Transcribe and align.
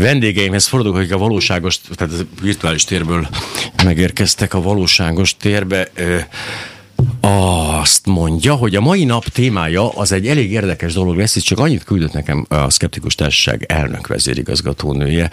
vendégeimhez 0.00 0.66
fordulok, 0.66 0.96
akik 0.96 1.12
a 1.12 1.18
valóságos, 1.18 1.80
tehát 1.94 2.14
a 2.14 2.42
virtuális 2.42 2.84
térből 2.84 3.28
megérkeztek 3.84 4.54
a 4.54 4.62
valóságos 4.62 5.36
térbe. 5.36 5.90
Azt 7.20 8.06
mondja, 8.06 8.54
hogy 8.54 8.74
a 8.74 8.80
mai 8.80 9.04
nap 9.04 9.24
témája 9.24 9.88
az 9.88 10.12
egy 10.12 10.26
elég 10.26 10.52
érdekes 10.52 10.92
dolog 10.92 11.16
lesz, 11.16 11.36
és 11.36 11.42
csak 11.42 11.58
annyit 11.58 11.84
küldött 11.84 12.12
nekem 12.12 12.46
a 12.48 12.70
Skeptikus 12.70 13.14
Társaság 13.14 13.64
elnök 13.68 14.06
vezérigazgatónője, 14.06 15.30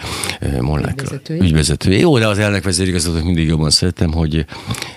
Molnák 0.60 1.02
ügyvezetője. 1.28 1.98
Jó, 1.98 2.18
de 2.18 2.26
az 2.26 2.38
elnök 2.38 2.64
vezérigazgatót 2.64 3.24
mindig 3.24 3.46
jobban 3.46 3.70
szeretem, 3.70 4.12
hogy 4.12 4.44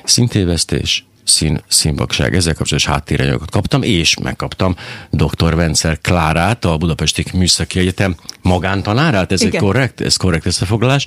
szintévesztés, 0.03 1.05
szín, 1.31 1.61
színvakság. 1.67 2.35
Ezzel 2.35 2.53
kapcsolatos 2.53 2.89
háttéranyagokat 2.89 3.49
kaptam, 3.51 3.83
és 3.83 4.17
megkaptam 4.17 4.75
dr. 5.09 5.55
Vencel 5.55 5.97
Klárát, 6.01 6.65
a 6.65 6.77
Budapesti 6.77 7.25
Műszaki 7.33 7.79
Egyetem 7.79 8.15
magántanárát. 8.41 9.31
Ez 9.31 9.41
Igen. 9.41 9.53
egy 9.53 9.59
korrekt, 9.61 10.01
ez 10.01 10.15
korrekt 10.15 10.45
összefoglalás. 10.45 11.05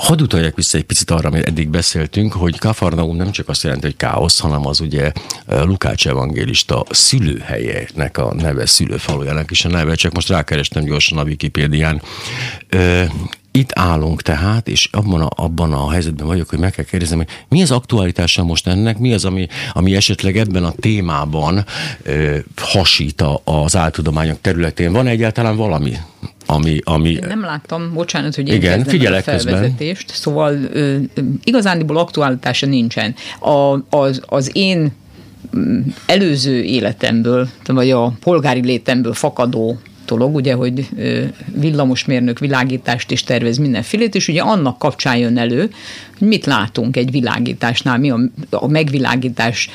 Hadd 0.00 0.22
utaljak 0.22 0.56
vissza 0.56 0.78
egy 0.78 0.84
picit 0.84 1.10
arra, 1.10 1.28
amit 1.28 1.46
eddig 1.46 1.68
beszéltünk, 1.68 2.32
hogy 2.32 2.58
Kafarnaum 2.58 3.16
nem 3.16 3.30
csak 3.30 3.48
azt 3.48 3.62
jelenti, 3.62 3.86
hogy 3.86 3.96
káosz, 3.96 4.38
hanem 4.38 4.66
az 4.66 4.80
ugye 4.80 5.12
Lukács 5.46 6.06
evangélista 6.06 6.84
szülőhelyének 6.90 8.18
a 8.18 8.34
neve, 8.34 8.66
szülőfalujának 8.66 9.50
is 9.50 9.64
a 9.64 9.68
neve, 9.68 9.94
csak 9.94 10.12
most 10.12 10.28
rákerestem 10.28 10.84
gyorsan 10.84 11.18
a 11.18 11.22
Wikipédián. 11.22 12.02
Itt 13.56 13.70
állunk 13.74 14.22
tehát, 14.22 14.68
és 14.68 14.88
abban 14.92 15.20
a, 15.20 15.28
abban 15.34 15.72
a 15.72 15.90
helyzetben 15.90 16.26
vagyok, 16.26 16.48
hogy 16.48 16.58
meg 16.58 16.70
kell 16.72 16.84
kérdeznem, 16.84 17.18
hogy 17.18 17.28
mi 17.48 17.62
az 17.62 17.70
aktualitása 17.70 18.44
most 18.44 18.66
ennek, 18.66 18.98
mi 18.98 19.12
az, 19.12 19.24
ami, 19.24 19.46
ami 19.72 19.94
esetleg 19.94 20.36
ebben 20.36 20.64
a 20.64 20.72
témában 20.80 21.64
ö, 22.02 22.36
hasít 22.56 23.20
a, 23.20 23.40
az 23.44 23.76
áltudományok 23.76 24.40
területén. 24.40 24.92
Van 24.92 25.06
egyáltalán 25.06 25.56
valami? 25.56 25.96
Ami, 26.46 26.80
ami... 26.84 27.10
Én 27.10 27.24
nem 27.28 27.40
láttam, 27.40 27.92
bocsánat, 27.94 28.34
hogy 28.34 28.48
én 28.48 28.54
Igen, 28.54 28.84
figyelek 28.84 29.20
a 29.20 29.22
felvezetést, 29.22 30.06
közben. 30.06 30.16
szóval 30.20 30.54
ö, 30.72 30.96
igazándiból 31.44 31.96
aktualitása 31.96 32.66
nincsen. 32.66 33.14
A, 33.40 33.78
az, 33.96 34.22
az 34.26 34.50
én 34.52 34.92
mm, 35.56 35.80
előző 36.06 36.62
életemből, 36.62 37.48
vagy 37.66 37.90
a 37.90 38.12
polgári 38.20 38.64
létemből 38.64 39.14
fakadó 39.14 39.78
dolog, 40.06 40.34
ugye, 40.34 40.54
hogy 40.54 40.88
villamosmérnök 41.54 42.38
világítást 42.38 43.10
is 43.10 43.22
tervez 43.22 43.56
mindenfélét, 43.56 44.14
és 44.14 44.28
ugye 44.28 44.40
annak 44.40 44.78
kapcsán 44.78 45.16
jön 45.16 45.38
elő, 45.38 45.70
hogy 46.18 46.28
mit 46.28 46.46
látunk 46.46 46.96
egy 46.96 47.10
világításnál, 47.10 47.98
mi 47.98 48.10
a, 48.10 48.18
a 48.50 48.68
megvilágítás 48.68 49.70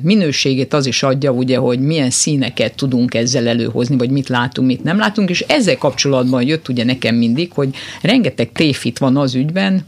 minőségét 0.00 0.74
az 0.74 0.86
is 0.86 1.02
adja, 1.02 1.30
ugye, 1.30 1.56
hogy 1.56 1.80
milyen 1.80 2.10
színeket 2.10 2.74
tudunk 2.74 3.14
ezzel 3.14 3.48
előhozni, 3.48 3.96
vagy 3.96 4.10
mit 4.10 4.28
látunk, 4.28 4.68
mit 4.68 4.84
nem 4.84 4.98
látunk, 4.98 5.30
és 5.30 5.40
ezzel 5.40 5.76
kapcsolatban 5.76 6.46
jött 6.46 6.68
ugye 6.68 6.84
nekem 6.84 7.14
mindig, 7.14 7.52
hogy 7.52 7.68
rengeteg 8.02 8.52
téfit 8.52 8.98
van 8.98 9.16
az 9.16 9.34
ügyben, 9.34 9.84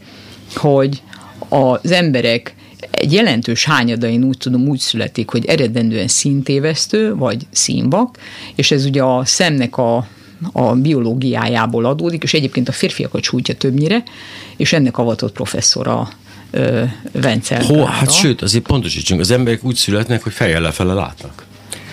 hogy 0.54 1.02
az 1.48 1.92
emberek 1.92 2.54
egy 2.90 3.12
jelentős 3.12 3.64
hányada, 3.64 4.06
én 4.06 4.24
úgy 4.24 4.38
tudom, 4.38 4.68
úgy 4.68 4.78
születik, 4.78 5.30
hogy 5.30 5.44
eredendően 5.44 6.08
színtévesztő, 6.08 7.14
vagy 7.14 7.46
színvak, 7.50 8.18
és 8.54 8.70
ez 8.70 8.84
ugye 8.84 9.02
a 9.02 9.24
szemnek 9.24 9.76
a 9.76 10.06
a 10.52 10.74
biológiájából 10.74 11.84
adódik, 11.84 12.22
és 12.22 12.34
egyébként 12.34 12.68
a 12.68 12.72
férfiakat 12.72 13.22
sújtja 13.22 13.54
többnyire, 13.54 14.02
és 14.56 14.72
ennek 14.72 14.98
avatott 14.98 15.32
professzora 15.32 16.08
Vencel. 17.12 17.62
Hó, 17.62 17.84
hát 17.84 18.12
sőt, 18.12 18.42
azért 18.42 18.66
pontosítsunk, 18.66 19.20
az 19.20 19.30
emberek 19.30 19.64
úgy 19.64 19.74
születnek, 19.74 20.22
hogy 20.22 20.32
fejjel 20.32 20.60
lefele 20.60 20.92
látnak. 20.92 21.46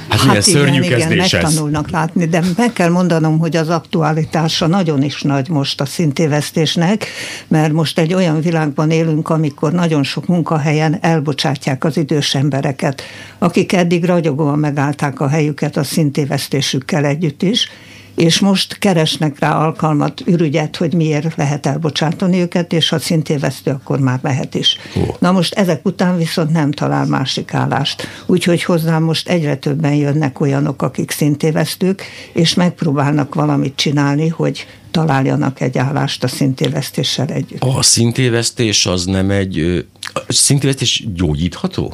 Hát, 0.09 0.20
hát 0.20 0.30
igen, 0.30 0.42
szörnyű 0.42 0.81
igen, 0.81 1.00
kezdés 1.00 1.28
igen, 1.28 1.42
megtanulnak 1.42 1.89
látni, 1.89 2.25
de 2.25 2.44
meg 2.58 2.73
kell 2.73 2.89
mondanom, 2.89 3.39
hogy 3.39 3.56
az 3.56 3.70
aktualitása 3.70 4.67
nagyon 4.67 5.03
is 5.03 5.22
nagy 5.22 5.50
most 5.50 5.81
a 5.81 5.86
szintévesztésnek, 5.86 7.08
mert 7.48 7.73
most 7.73 8.00
egy 8.00 8.14
olyan 8.14 8.42
világban 8.42 8.92
élünk, 8.92 9.30
amikor 9.30 9.72
nagyon 9.72 10.03
sok 10.03 10.28
munkahelyen 10.28 10.98
elbocsátják 11.02 11.83
az 11.83 11.98
idős 11.98 12.36
embereket, 12.36 13.02
akik 13.38 13.73
eddig 13.73 14.05
ragyogóan 14.05 14.60
megállták 14.60 15.20
a 15.20 15.27
helyüket 15.27 15.77
a 15.77 15.83
szintévesztésükkel 15.83 17.05
együtt 17.05 17.42
is, 17.42 17.70
és 18.15 18.39
most 18.39 18.77
keresnek 18.77 19.39
rá 19.39 19.58
alkalmat, 19.58 20.21
ürügyet, 20.26 20.76
hogy 20.76 20.93
miért 20.93 21.36
lehet 21.36 21.65
elbocsátani 21.65 22.39
őket, 22.39 22.73
és 22.73 22.89
ha 22.89 22.99
szintévesztő, 22.99 23.71
akkor 23.71 23.99
már 23.99 24.20
lehet 24.21 24.55
is. 24.55 24.77
Oh. 24.95 25.15
Na 25.20 25.31
most 25.31 25.53
ezek 25.53 25.86
után 25.86 26.17
viszont 26.17 26.52
nem 26.52 26.71
talál 26.71 27.05
másik 27.05 27.53
állást. 27.53 28.08
Úgyhogy 28.26 28.64
hozzám 28.64 29.03
most 29.03 29.30
egyre 29.30 29.55
többen 29.55 29.93
jönnek 29.93 30.39
olyanok, 30.39 30.81
akik 30.81 31.11
szintévesztők, 31.11 32.03
és 32.33 32.53
megpróbálnak 32.53 33.36
valamit 33.36 33.76
csinálni, 33.76 34.27
hogy 34.27 34.67
találjanak 34.92 35.61
egy 35.61 35.77
állást 35.77 36.23
a 36.23 36.27
szintévesztéssel 36.27 37.27
együtt. 37.27 37.64
A 37.64 37.82
szintévesztés 37.82 38.86
az 38.86 39.05
nem 39.05 39.30
egy... 39.30 39.86
A 40.14 40.33
szintévesztés 40.33 41.03
gyógyítható? 41.14 41.93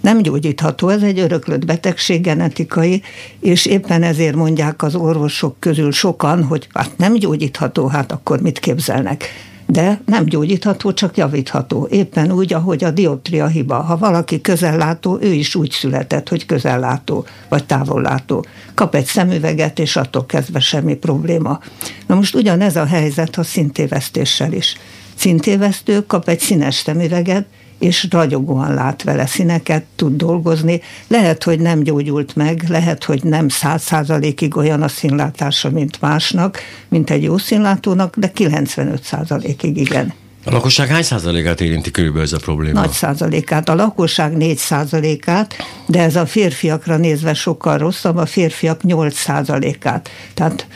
Nem 0.00 0.22
gyógyítható, 0.22 0.88
ez 0.88 1.02
egy 1.02 1.18
öröklött 1.18 1.64
betegség, 1.64 2.20
genetikai, 2.20 3.02
és 3.40 3.66
éppen 3.66 4.02
ezért 4.02 4.34
mondják 4.34 4.82
az 4.82 4.94
orvosok 4.94 5.56
közül 5.58 5.92
sokan, 5.92 6.44
hogy 6.44 6.68
hát 6.72 6.90
nem 6.96 7.14
gyógyítható, 7.14 7.86
hát 7.86 8.12
akkor 8.12 8.40
mit 8.40 8.58
képzelnek 8.58 9.24
de 9.70 10.00
nem 10.06 10.24
gyógyítható, 10.24 10.92
csak 10.92 11.16
javítható. 11.16 11.86
Éppen 11.90 12.32
úgy, 12.32 12.52
ahogy 12.52 12.84
a 12.84 12.90
dioptria 12.90 13.46
hiba. 13.46 13.74
Ha 13.74 13.96
valaki 13.96 14.40
közellátó, 14.40 15.18
ő 15.20 15.32
is 15.32 15.54
úgy 15.54 15.70
született, 15.70 16.28
hogy 16.28 16.46
közellátó 16.46 17.26
vagy 17.48 17.64
távollátó. 17.64 18.44
Kap 18.74 18.94
egy 18.94 19.04
szemüveget, 19.04 19.78
és 19.78 19.96
attól 19.96 20.26
kezdve 20.26 20.60
semmi 20.60 20.94
probléma. 20.94 21.60
Na 22.06 22.14
most 22.14 22.34
ugyanez 22.34 22.76
a 22.76 22.84
helyzet 22.84 23.36
a 23.36 23.42
szintévesztéssel 23.42 24.52
is. 24.52 24.76
Szintévesztő 25.14 26.06
kap 26.06 26.28
egy 26.28 26.40
színes 26.40 26.74
szemüveget, 26.74 27.46
és 27.80 28.06
ragyogóan 28.10 28.74
lát 28.74 29.02
vele 29.02 29.26
színeket, 29.26 29.84
tud 29.96 30.16
dolgozni. 30.16 30.80
Lehet, 31.08 31.44
hogy 31.44 31.60
nem 31.60 31.82
gyógyult 31.82 32.36
meg, 32.36 32.64
lehet, 32.68 33.04
hogy 33.04 33.24
nem 33.24 33.48
száz 33.48 33.82
százalékig 33.82 34.56
olyan 34.56 34.82
a 34.82 34.88
színlátása, 34.88 35.70
mint 35.70 36.00
másnak, 36.00 36.58
mint 36.88 37.10
egy 37.10 37.22
jó 37.22 37.38
színlátónak, 37.38 38.16
de 38.16 38.28
95 38.28 39.02
százalékig 39.02 39.76
igen. 39.76 40.12
A 40.44 40.50
lakosság 40.50 40.88
hány 40.88 41.02
százalékát 41.02 41.60
érinti 41.60 41.90
körülbelül 41.90 42.24
ez 42.26 42.32
a 42.32 42.38
probléma? 42.38 42.80
Nagy 42.80 42.90
százalékát. 42.90 43.68
A 43.68 43.74
lakosság 43.74 44.36
4 44.36 44.56
százalékát, 44.56 45.54
de 45.86 46.02
ez 46.02 46.16
a 46.16 46.26
férfiakra 46.26 46.96
nézve 46.96 47.34
sokkal 47.34 47.78
rosszabb, 47.78 48.16
a 48.16 48.26
férfiak 48.26 48.82
8 48.82 49.16
százalékát. 49.16 50.08
Tehát 50.34 50.66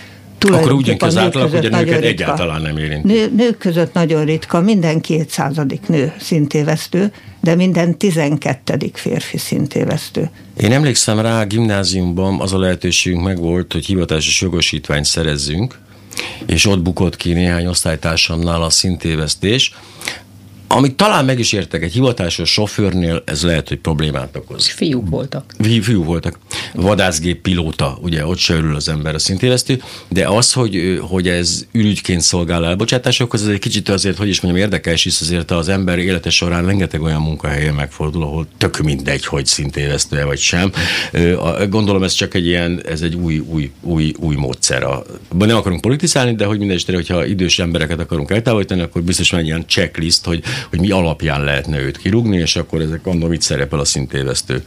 akkor 0.41 0.73
úgy 0.73 0.97
az 0.99 1.17
átlag, 1.17 1.51
hogy 1.51 1.67
a 1.67 1.69
nőket 1.69 1.87
ritka. 1.87 2.07
egyáltalán 2.07 2.63
nem 2.63 2.77
érint. 2.77 3.05
Nő, 3.05 3.33
nők 3.37 3.59
között 3.59 3.93
nagyon 3.93 4.25
ritka, 4.25 4.61
minden 4.61 5.01
kétszázadik 5.01 5.89
nő 5.89 6.13
szintévesztő, 6.19 7.13
de 7.41 7.55
minden 7.55 7.99
tizenkettedik 7.99 8.97
férfi 8.97 9.39
szintévesztő. 9.39 10.31
Én 10.61 10.73
emlékszem 10.73 11.21
rá, 11.21 11.41
a 11.41 11.47
gimnáziumban 11.47 12.41
az 12.41 12.53
a 12.53 12.59
lehetőségünk 12.59 13.25
meg 13.25 13.39
volt, 13.39 13.73
hogy 13.73 13.87
hivatásos 13.87 14.41
jogosítványt 14.41 15.05
szerezzünk, 15.05 15.79
és 16.47 16.67
ott 16.67 16.83
bukott 16.83 17.17
ki 17.17 17.33
néhány 17.33 17.67
osztálytársamnál 17.67 18.63
a 18.63 18.71
szintévesztés, 18.71 19.73
amit 20.75 20.95
talán 20.95 21.25
meg 21.25 21.39
is 21.39 21.53
értek, 21.53 21.83
egy 21.83 21.93
hivatásos 21.93 22.51
sofőrnél 22.53 23.23
ez 23.27 23.43
lehet, 23.43 23.69
hogy 23.69 23.79
problémát 23.79 24.37
okoz. 24.37 24.67
Fiúk 24.67 25.09
voltak. 25.09 25.55
Fi, 25.59 25.81
fiúk 25.81 26.05
voltak. 26.05 26.39
Vadászgép 26.75 27.41
pilóta, 27.41 27.99
ugye 28.03 28.27
ott 28.27 28.39
se 28.39 28.55
örül 28.55 28.77
az 28.77 28.89
ember 28.89 29.15
a 29.15 29.19
szintélesztő, 29.19 29.83
de 30.09 30.29
az, 30.29 30.53
hogy, 30.53 31.01
hogy 31.09 31.29
ez 31.29 31.67
ürügyként 31.73 32.21
szolgál 32.21 32.67
elbocsátásokhoz, 32.67 33.43
ez 33.43 33.49
egy 33.49 33.59
kicsit 33.59 33.89
azért, 33.89 34.17
hogy 34.17 34.29
is 34.29 34.41
mondjam, 34.41 34.65
érdekes, 34.65 35.03
hisz 35.03 35.21
azért 35.21 35.51
az 35.51 35.69
ember 35.69 35.99
élete 35.99 36.31
során 36.31 36.67
rengeteg 36.67 37.03
olyan 37.03 37.23
munkahelyen 37.23 37.75
megfordul, 37.75 38.23
ahol 38.23 38.47
tök 38.59 38.79
mindegy, 38.79 39.27
hogy 39.27 39.47
szintélesztő 39.47 40.25
vagy 40.25 40.39
sem. 40.39 40.73
Gondolom 41.69 42.03
ez 42.03 42.13
csak 42.13 42.35
egy 42.35 42.47
ilyen, 42.47 42.83
ez 42.89 43.01
egy 43.01 43.15
új, 43.15 43.39
új, 43.39 43.71
új, 43.81 44.15
új 44.19 44.35
módszer. 44.35 44.83
A, 44.83 45.03
nem 45.39 45.57
akarunk 45.57 45.81
politizálni, 45.81 46.35
de 46.35 46.45
hogy 46.45 46.59
minden 46.59 46.77
esetre, 46.77 46.95
hogyha 46.95 47.27
idős 47.27 47.59
embereket 47.59 48.01
akarunk 48.01 48.31
eltávolítani, 48.31 48.81
akkor 48.81 49.03
biztos 49.03 49.31
van 49.31 49.41
egy 49.41 49.47
ilyen 49.47 49.65
checklist, 49.67 50.25
hogy 50.25 50.43
hogy 50.71 50.81
mi 50.81 50.91
alapján 50.91 51.45
lehetne 51.45 51.81
őt 51.81 51.97
kirúgni, 51.97 52.37
és 52.37 52.57
akkor 52.57 52.81
ezek 52.81 53.03
gondolom 53.03 53.33
itt 53.33 53.43
szerepel 53.43 53.79
a 53.79 53.85
szintévesztő. 53.85 54.63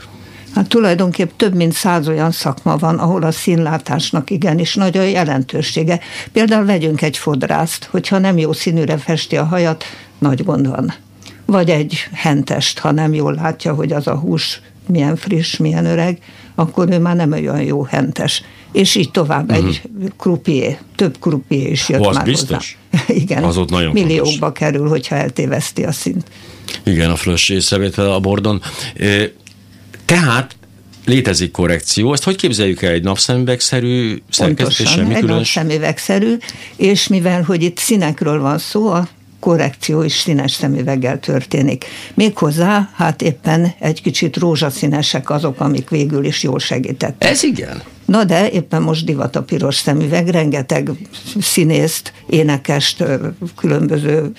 Hát 0.55 0.67
tulajdonképp 0.67 1.29
több 1.35 1.55
mint 1.55 1.73
száz 1.73 2.07
olyan 2.07 2.31
szakma 2.31 2.77
van, 2.77 2.97
ahol 2.97 3.23
a 3.23 3.31
színlátásnak 3.31 4.29
igenis 4.29 4.75
nagy 4.75 4.97
a 4.97 5.01
jelentősége. 5.01 5.99
Például 6.31 6.65
vegyünk 6.65 7.01
egy 7.01 7.17
fodrászt, 7.17 7.87
hogyha 7.91 8.17
nem 8.17 8.37
jó 8.37 8.53
színűre 8.53 8.97
festi 8.97 9.37
a 9.37 9.43
hajat, 9.43 9.83
nagy 10.17 10.43
gond 10.43 10.67
van. 10.67 10.93
Vagy 11.45 11.69
egy 11.69 12.07
hentest, 12.13 12.79
ha 12.79 12.91
nem 12.91 13.13
jól 13.13 13.33
látja, 13.33 13.73
hogy 13.73 13.91
az 13.91 14.07
a 14.07 14.15
hús 14.15 14.61
milyen 14.87 15.15
friss, 15.15 15.57
milyen 15.57 15.85
öreg, 15.85 16.19
akkor 16.55 16.89
ő 16.89 16.99
már 16.99 17.15
nem 17.15 17.31
olyan 17.31 17.61
jó 17.61 17.83
hentes. 17.83 18.43
És 18.71 18.95
így 18.95 19.11
tovább 19.11 19.51
uh-huh. 19.51 19.65
egy 19.67 19.81
krupié, 20.17 20.77
több 20.95 21.17
krupié 21.19 21.69
is 21.69 21.89
jött 21.89 21.99
Ó, 21.99 22.07
az 22.07 22.15
már 22.15 22.25
biztos? 22.25 22.77
hozzá. 22.79 22.86
Igen, 23.23 23.43
az 23.43 23.57
ott 23.57 23.69
nagyon 23.69 23.91
milliókba 23.91 24.29
fontos. 24.31 24.59
kerül, 24.59 24.87
hogyha 24.87 25.15
eltéveszti 25.15 25.83
a 25.83 25.91
szint. 25.91 26.23
Igen, 26.83 27.09
a 27.09 27.15
flash 27.15 27.51
észrevétel 27.51 28.11
a 28.11 28.19
bordon. 28.19 28.61
Tehát 30.05 30.55
létezik 31.05 31.51
korrekció. 31.51 32.13
Ezt 32.13 32.23
hogy 32.23 32.35
képzeljük 32.35 32.81
el? 32.81 32.91
Egy 32.91 33.03
napszemüvegszerű 33.03 34.21
szerkesztés, 34.29 34.89
semmi 34.89 35.13
egy 35.13 35.23
napszemüvegszerű, 35.23 36.37
és 36.75 37.07
mivel, 37.07 37.41
hogy 37.41 37.63
itt 37.63 37.77
színekről 37.77 38.41
van 38.41 38.57
szó, 38.57 38.87
a 38.87 39.07
korrekció 39.39 40.01
is 40.01 40.13
színes 40.13 40.51
szemüveggel 40.51 41.19
történik. 41.19 41.85
Méghozzá, 42.13 42.89
hát 42.95 43.21
éppen 43.21 43.73
egy 43.79 44.01
kicsit 44.01 44.37
rózsaszínesek 44.37 45.29
azok, 45.29 45.59
amik 45.59 45.89
végül 45.89 46.25
is 46.25 46.43
jól 46.43 46.59
segítettek. 46.59 47.29
Ez 47.29 47.43
igen. 47.43 47.81
Na 48.05 48.23
de 48.23 48.49
éppen 48.49 48.81
most 48.81 49.05
divat 49.05 49.35
a 49.35 49.43
piros 49.43 49.75
szemüveg, 49.75 50.27
rengeteg 50.27 50.91
színészt, 51.39 52.13
énekest, 52.29 53.03
különböző 53.55 54.31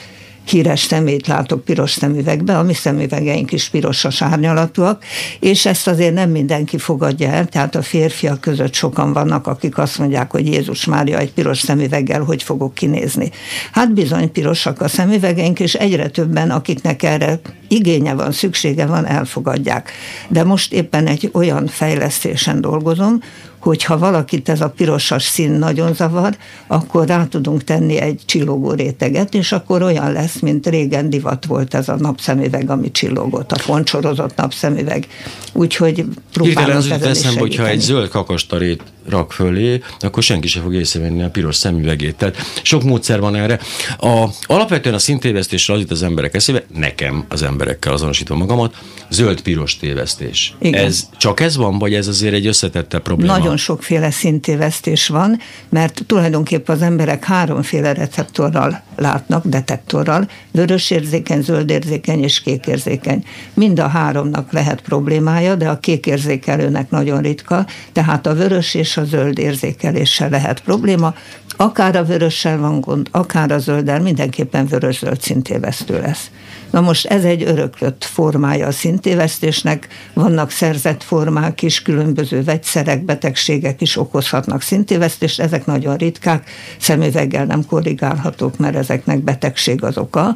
híres 0.49 0.81
szemét 0.81 1.27
látok 1.27 1.65
piros 1.65 1.91
szemüvegbe, 1.91 2.59
a 2.59 2.62
mi 2.62 2.75
szemüvegeink 2.75 3.53
is 3.53 3.69
pirosas 3.69 4.23
árnyalatúak, 4.23 5.05
és 5.41 5.67
ezt 5.67 5.89
azért 5.89 6.15
nem 6.15 6.31
mindenki 6.31 6.79
fogadja 6.79 7.29
el, 7.29 7.47
tehát 7.47 7.75
a 7.75 7.83
férfiak 7.83 8.41
között 8.41 8.75
sokan 8.75 9.12
vannak, 9.12 9.47
akik 9.47 9.79
azt 9.79 9.99
mondják, 9.99 10.31
hogy 10.31 10.47
Jézus 10.47 10.85
Mária 10.85 11.19
egy 11.19 11.33
piros 11.33 11.59
szemüveggel 11.59 12.23
hogy 12.23 12.43
fogok 12.43 12.75
kinézni. 12.75 13.31
Hát 13.73 13.93
bizony 13.93 14.33
pirosak 14.33 14.81
a 14.81 14.89
szemüvegeink, 14.89 15.61
és 15.61 15.75
egyre 15.75 16.09
többen, 16.09 16.50
akiknek 16.50 17.03
erre 17.03 17.41
igénye 17.69 18.15
van, 18.15 18.33
szüksége 18.33 18.87
van, 18.87 19.06
elfogadják. 19.06 19.91
De 20.29 20.45
most 20.45 20.73
éppen 20.73 21.06
egy 21.06 21.31
olyan 21.33 21.67
fejlesztésen 21.67 22.61
dolgozom, 22.61 23.21
hogyha 23.60 23.99
valakit 23.99 24.49
ez 24.49 24.60
a 24.60 24.69
pirosas 24.69 25.22
szín 25.22 25.50
nagyon 25.50 25.94
zavar, 25.94 26.37
akkor 26.66 27.06
rá 27.06 27.25
tudunk 27.25 27.64
tenni 27.64 27.96
egy 27.96 28.20
csillogó 28.25 28.72
réteget, 28.72 29.34
és 29.34 29.52
akkor 29.52 29.82
olyan 29.82 30.12
lesz, 30.12 30.40
mint 30.40 30.66
régen 30.66 31.10
divat 31.10 31.44
volt 31.44 31.75
ez 31.75 31.88
a 31.88 31.96
napszemüveg, 31.96 32.70
ami 32.70 32.90
csillogott, 32.90 33.52
a 33.52 33.58
foncsorozott 33.58 34.37
napszemüveg. 34.37 35.06
Úgyhogy 35.52 36.05
próbálom 36.32 36.76
az 36.76 36.88
jut 36.88 37.05
eszembe, 37.05 37.40
hogyha 37.40 37.69
egy 37.69 37.81
zöld 37.81 38.08
kakastarét 38.08 38.82
rak 39.08 39.32
fölé, 39.32 39.81
akkor 40.00 40.22
senki 40.22 40.49
sem 40.49 40.62
fog 40.62 40.75
észrevenni 40.75 41.22
a 41.22 41.31
piros 41.31 41.56
szemüvegét. 41.56 42.16
Tehát 42.16 42.37
sok 42.62 42.82
módszer 42.82 43.20
van 43.20 43.34
erre. 43.34 43.61
A, 43.99 44.25
alapvetően 44.43 44.94
a 44.94 44.99
szintévesztésre 44.99 45.75
az 45.75 45.81
itt 45.81 45.90
az 45.90 46.02
emberek 46.02 46.34
eszébe, 46.34 46.64
nekem 46.75 47.25
az 47.28 47.43
emberekkel 47.43 47.93
azonosítom 47.93 48.38
magamat, 48.38 48.75
zöld-piros 49.11 49.76
tévesztés. 49.76 50.54
Igen. 50.58 50.84
Ez 50.84 51.08
csak 51.16 51.40
ez 51.40 51.56
van, 51.56 51.78
vagy 51.78 51.94
ez 51.94 52.06
azért 52.06 52.34
egy 52.34 52.46
összetette 52.46 52.99
probléma? 52.99 53.38
Nagyon 53.38 53.48
sokféle 53.56 54.11
szintévesztés 54.11 55.09
van, 55.09 55.39
mert 55.69 56.03
tulajdonképpen 56.06 56.77
az 56.77 56.83
emberek 56.83 57.25
háromféle 57.25 57.93
receptorral 57.93 58.83
látnak, 58.97 59.47
detektorral, 59.47 60.29
vörös 60.50 60.91
érzékeny, 60.91 61.43
zöld 61.43 61.71
érzékeny 61.71 62.23
és 62.23 62.41
kék 62.41 62.67
érzékeny. 62.67 63.25
Mind 63.55 63.79
a 63.79 63.87
háromnak 63.87 64.53
lehet 64.53 64.81
problémája, 64.81 65.55
de 65.55 65.69
a 65.69 65.79
kék 65.79 66.06
érzékelőnek 66.06 66.91
nagyon 66.91 67.21
ritka, 67.21 67.67
tehát 67.93 68.27
a 68.27 68.35
vörös 68.35 68.75
és 68.75 68.97
a 68.97 69.05
zöld 69.05 69.39
érzékeléssel 69.39 70.29
lehet 70.29 70.61
probléma, 70.61 71.15
akár 71.56 71.97
a 71.97 72.05
vörössel 72.05 72.59
van 72.59 72.81
gond, 72.81 73.09
akár 73.11 73.50
a 73.50 73.59
zölddel, 73.59 74.00
mindenképpen 74.00 74.67
vörös-zöld 74.67 75.21
szintévesztő 75.21 76.00
lesz. 76.00 76.31
Na 76.71 76.81
most 76.81 77.06
ez 77.06 77.25
egy 77.25 77.43
öröklött 77.43 78.05
formája 78.05 78.67
a 78.67 78.73
szintévesztésnek, 78.73 79.89
vannak 80.12 80.50
szerzett 80.50 81.03
formák 81.03 81.62
is, 81.62 81.83
különböző 81.83 82.43
vegyszerek, 82.43 83.05
betegségek 83.38 83.81
is 83.81 83.96
okozhatnak 83.96 84.62
szintévesztést, 84.62 85.40
ezek 85.40 85.67
nagyon 85.67 85.96
ritkák, 85.96 86.50
szemüveggel 86.79 87.44
nem 87.44 87.67
korrigálhatók, 87.67 88.56
mert 88.56 88.76
ezeknek 88.76 89.19
betegség 89.19 89.85
az 89.85 89.99
oka. 89.99 90.35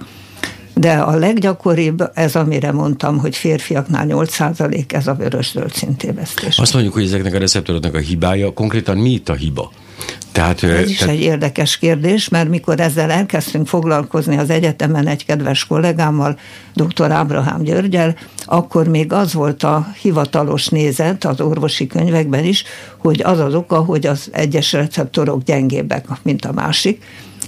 De 0.75 0.93
a 0.93 1.17
leggyakoribb, 1.17 2.11
ez 2.15 2.37
amire 2.37 2.73
mondtam, 2.73 3.19
hogy 3.19 3.37
férfiaknál 3.37 4.07
8% 4.09 4.93
ez 4.93 5.07
a 5.07 5.15
vörös-zöld 5.15 5.73
szintévesztés. 5.73 6.59
Azt 6.59 6.73
mondjuk, 6.73 6.95
hogy 6.95 7.05
ezeknek 7.05 7.35
a 7.35 7.39
receptoroknak 7.39 7.95
a 7.95 7.99
hibája, 7.99 8.53
konkrétan 8.53 8.99
mi 8.99 9.11
itt 9.11 9.29
a 9.29 9.35
hiba? 9.35 9.71
Tehát, 10.33 10.63
Ez 10.63 10.91
is 10.91 10.99
te... 10.99 11.09
egy 11.09 11.21
érdekes 11.21 11.79
kérdés, 11.79 12.29
mert 12.29 12.49
mikor 12.49 12.81
ezzel 12.81 13.11
elkezdtünk 13.11 13.67
foglalkozni 13.67 14.37
az 14.37 14.51
egyetemen 14.51 15.07
egy 15.07 15.25
kedves 15.25 15.65
kollégámmal, 15.65 16.39
dr. 16.75 17.11
Ábrahám 17.11 17.63
Györgyel, 17.63 18.17
akkor 18.45 18.89
még 18.89 19.13
az 19.13 19.33
volt 19.33 19.63
a 19.63 19.87
hivatalos 20.01 20.69
nézet 20.69 21.25
az 21.25 21.41
orvosi 21.41 21.87
könyvekben 21.87 22.45
is, 22.45 22.65
hogy 22.97 23.23
az 23.25 23.39
az 23.39 23.55
oka, 23.55 23.79
hogy 23.79 24.07
az 24.07 24.29
egyes 24.33 24.73
receptorok 24.73 25.43
gyengébbek, 25.43 26.07
mint 26.23 26.45
a 26.45 26.53
másik, 26.53 27.03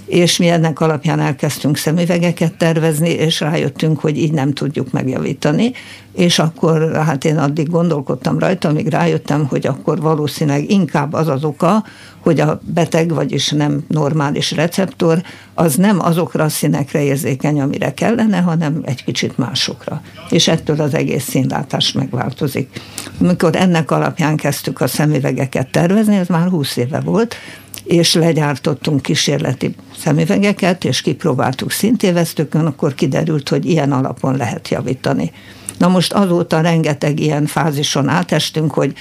és 0.05 0.37
mi 0.37 0.47
ennek 0.47 0.79
alapján 0.79 1.19
elkezdtünk 1.19 1.77
szemüvegeket 1.77 2.57
tervezni, 2.57 3.09
és 3.09 3.39
rájöttünk, 3.39 3.99
hogy 3.99 4.17
így 4.17 4.31
nem 4.31 4.53
tudjuk 4.53 4.91
megjavítani, 4.91 5.71
és 6.15 6.39
akkor 6.39 6.95
hát 6.95 7.25
én 7.25 7.37
addig 7.37 7.69
gondolkodtam 7.69 8.39
rajta, 8.39 8.69
amíg 8.69 8.87
rájöttem, 8.87 9.45
hogy 9.45 9.67
akkor 9.67 9.99
valószínűleg 9.99 10.71
inkább 10.71 11.13
az 11.13 11.27
az 11.27 11.43
oka, 11.43 11.83
hogy 12.19 12.39
a 12.39 12.59
beteg, 12.63 13.13
vagyis 13.13 13.49
nem 13.49 13.83
normális 13.87 14.51
receptor, 14.51 15.21
az 15.53 15.75
nem 15.75 15.99
azokra 15.99 16.43
a 16.43 16.49
színekre 16.49 17.03
érzékeny, 17.03 17.61
amire 17.61 17.93
kellene, 17.93 18.37
hanem 18.37 18.81
egy 18.85 19.03
kicsit 19.03 19.37
másokra. 19.37 20.01
És 20.29 20.47
ettől 20.47 20.81
az 20.81 20.93
egész 20.93 21.23
színlátás 21.23 21.91
megváltozik. 21.91 22.81
Mikor 23.17 23.55
ennek 23.55 23.91
alapján 23.91 24.35
kezdtük 24.35 24.81
a 24.81 24.87
szemüvegeket 24.87 25.71
tervezni, 25.71 26.15
ez 26.15 26.27
már 26.27 26.47
20 26.47 26.77
éve 26.77 26.99
volt, 26.99 27.35
és 27.85 28.13
legyártottunk 28.13 29.01
kísérleti 29.01 29.75
szemüvegeket, 29.97 30.83
és 30.83 31.01
kipróbáltuk 31.01 31.71
szintévesztőkön, 31.71 32.65
akkor 32.65 32.93
kiderült, 32.93 33.49
hogy 33.49 33.65
ilyen 33.65 33.91
alapon 33.91 34.37
lehet 34.37 34.69
javítani. 34.69 35.31
Na 35.77 35.87
most 35.87 36.13
azóta 36.13 36.61
rengeteg 36.61 37.19
ilyen 37.19 37.45
fázison 37.45 38.07
átestünk, 38.07 38.73
hogy 38.73 38.93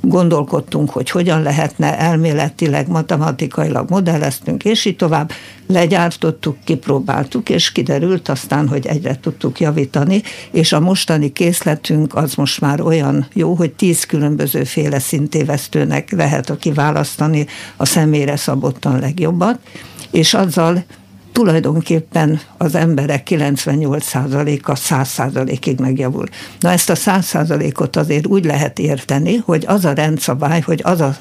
gondolkodtunk, 0.00 0.90
hogy 0.90 1.10
hogyan 1.10 1.42
lehetne 1.42 1.98
elméletileg, 1.98 2.88
matematikailag 2.88 3.90
modelleztünk, 3.90 4.64
és 4.64 4.84
így 4.84 4.96
tovább. 4.96 5.30
Legyártottuk, 5.66 6.56
kipróbáltuk, 6.64 7.48
és 7.48 7.72
kiderült 7.72 8.28
aztán, 8.28 8.68
hogy 8.68 8.86
egyre 8.86 9.18
tudtuk 9.20 9.60
javítani, 9.60 10.22
és 10.50 10.72
a 10.72 10.80
mostani 10.80 11.32
készletünk 11.32 12.14
az 12.14 12.34
most 12.34 12.60
már 12.60 12.80
olyan 12.80 13.26
jó, 13.32 13.54
hogy 13.54 13.72
tíz 13.72 14.04
különböző 14.04 14.64
féle 14.64 14.98
szintévesztőnek 14.98 16.10
lehet 16.10 16.50
a 16.50 16.56
kiválasztani 16.56 17.46
a 17.76 17.84
személyre 17.84 18.36
szabottan 18.36 18.98
legjobbat, 18.98 19.58
és 20.10 20.34
azzal 20.34 20.84
tulajdonképpen 21.38 22.40
az 22.56 22.74
emberek 22.74 23.26
98%-a 23.30 24.72
100%-ig 24.72 25.78
megjavul. 25.78 26.26
Na 26.60 26.70
ezt 26.70 26.90
a 26.90 26.94
100%-ot 26.94 27.96
azért 27.96 28.26
úgy 28.26 28.44
lehet 28.44 28.78
érteni, 28.78 29.36
hogy 29.36 29.64
az 29.66 29.84
a 29.84 29.92
rendszabály, 29.92 30.60
hogy 30.60 30.80
az 30.84 31.00
a 31.00 31.16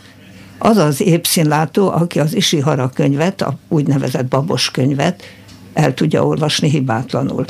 az 0.59 0.77
az 0.77 1.01
épszínlátó, 1.01 1.91
aki 1.91 2.19
az 2.19 2.35
Isihara 2.35 2.89
könyvet, 2.89 3.41
a 3.41 3.57
úgynevezett 3.67 4.25
babos 4.25 4.71
könyvet 4.71 5.23
el 5.73 5.93
tudja 5.93 6.25
olvasni 6.25 6.69
hibátlanul. 6.69 7.45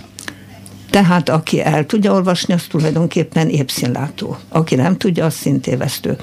Tehát 0.90 1.30
aki 1.30 1.62
el 1.62 1.86
tudja 1.86 2.14
olvasni, 2.14 2.54
az 2.54 2.64
tulajdonképpen 2.70 3.50
épszínlátó. 3.50 4.38
Aki 4.50 4.76
nem 4.76 4.98
tudja, 4.98 5.26
az 5.26 5.34
szintévesztő. 5.34 6.18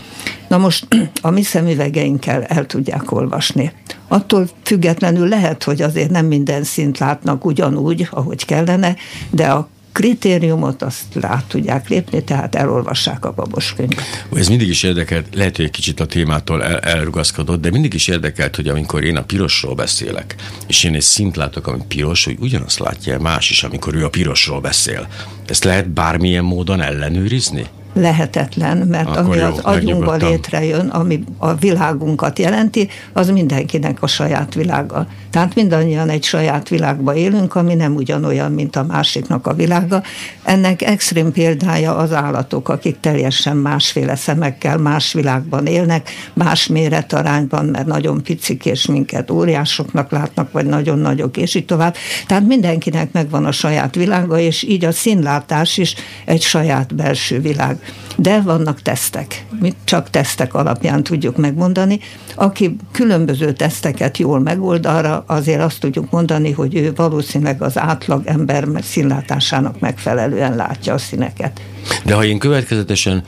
Na 0.49 0.59
most 0.59 0.87
a 1.23 1.31
mi 1.31 1.43
szemüvegeinkkel 1.43 2.43
el 2.45 2.67
tudják 2.67 3.13
olvasni. 3.13 3.73
Attól 4.09 4.49
függetlenül 4.63 5.29
lehet, 5.29 5.65
hogy 5.65 5.83
azért 5.83 6.11
nem 6.11 6.27
minden 6.27 6.65
szint 6.65 6.99
látnak 6.99 7.45
ugyanúgy, 7.45 8.09
ahogy 8.11 8.45
kellene, 8.45 8.97
de 9.31 9.47
a 9.47 9.69
kritériumot 9.95 10.83
azt 10.83 11.15
rá 11.15 11.45
tudják 11.49 11.89
lépni, 11.89 12.25
tehát 12.25 12.55
elolvassák 12.55 13.25
a 13.25 13.33
babos 13.33 13.75
könyvet. 13.75 14.27
Ez 14.35 14.49
mindig 14.49 14.69
is 14.69 14.83
érdekelt, 14.83 15.35
lehet, 15.35 15.57
hogy 15.57 15.65
egy 15.65 15.71
kicsit 15.71 16.01
a 16.01 16.07
témától 16.07 16.63
el, 16.65 16.79
elrugaszkodott, 16.79 17.61
de 17.61 17.71
mindig 17.71 17.95
is 17.95 18.09
érdekelt, 18.09 18.57
hogy 18.57 18.69
amikor 18.69 19.05
én 19.05 19.17
a 19.17 19.23
pirosról 19.23 19.75
beszélek, 19.75 20.35
és 20.67 20.85
én 20.85 20.95
egy 20.95 21.03
szint 21.03 21.37
látok, 21.37 21.67
ami 21.67 21.83
piros, 21.89 22.25
hogy 22.25 22.37
ugyanazt 22.41 22.79
látja 22.79 23.21
más 23.21 23.51
is, 23.51 23.63
amikor 23.63 23.95
ő 23.95 24.05
a 24.05 24.11
pirosról 24.11 24.61
beszél. 24.61 25.09
Ezt 25.47 25.65
lehet 25.65 25.89
bármilyen 25.89 26.45
módon 26.45 26.81
ellenőrizni? 26.81 27.67
Lehetetlen, 27.95 28.77
mert 28.77 29.09
Akkor 29.09 29.25
ami 29.25 29.37
jó, 29.37 29.45
az 29.45 29.59
agyunkba 29.59 30.15
létrejön, 30.15 30.89
ami 30.89 31.25
a 31.39 31.55
világunkat 31.55 32.39
jelenti, 32.39 32.89
az 33.13 33.31
mindenkinek 33.31 34.03
a 34.03 34.07
saját 34.07 34.55
világa. 34.55 35.07
Tehát 35.31 35.55
mindannyian 35.55 36.09
egy 36.09 36.25
saját 36.25 36.69
világba 36.69 37.15
élünk, 37.15 37.55
ami 37.55 37.75
nem 37.75 37.95
ugyanolyan, 37.95 38.53
mint 38.53 38.77
a 38.77 38.85
másiknak 38.85 39.47
a 39.47 39.55
világa. 39.55 40.03
Ennek 40.43 40.83
extrém 40.83 41.33
példája 41.33 41.97
az 41.97 42.13
állatok, 42.13 42.69
akik 42.69 43.01
teljesen 43.01 43.57
másféle 43.57 44.17
szemekkel 44.17 44.79
más 44.79 45.13
világban 45.13 45.67
élnek, 45.67 46.11
más 46.33 46.67
méretarányban, 46.67 47.65
mert 47.65 47.87
nagyon 47.87 48.23
picik 48.23 48.67
és 48.67 48.87
minket 48.87 49.31
óriásoknak 49.31 50.11
látnak, 50.11 50.53
vagy 50.53 50.67
nagyon 50.67 50.99
nagyok, 50.99 51.37
és 51.37 51.55
így 51.55 51.67
tovább. 51.67 51.95
Tehát 52.27 52.47
mindenkinek 52.47 53.13
megvan 53.13 53.45
a 53.45 53.53
saját 53.53 53.95
világa, 53.95 54.39
és 54.39 54.63
így 54.63 54.85
a 54.85 54.93
színlátás 54.93 55.79
is 55.79 55.95
egy 56.25 56.43
saját 56.43 56.95
belső 56.95 57.41
világ. 57.41 57.84
De 58.17 58.41
vannak 58.41 58.83
tesztek. 58.83 59.47
Mi 59.61 59.73
csak 59.85 60.11
tesztek 60.11 60.55
alapján 60.55 61.03
tudjuk 61.03 61.37
megmondani. 61.37 62.01
Aki 62.35 62.77
különböző 62.93 63.53
teszteket 63.53 64.19
jól 64.19 64.41
megold, 64.41 64.87
arra 64.87 65.25
azért 65.27 65.61
azt 65.61 65.81
tudjuk 65.81 66.11
mondani, 66.11 66.51
hogy 66.51 66.75
ő 66.75 66.93
valószínűleg 66.95 67.63
az 67.63 67.79
átlag 67.79 68.27
ember 68.27 68.69
színlátásának 68.83 69.81
megfelelően 69.81 70.57
látja 70.57 70.95
a 70.95 70.99
színeket. 70.99 71.61
De 72.05 72.15
ha 72.15 72.25
én 72.25 72.39
következetesen 72.39 73.25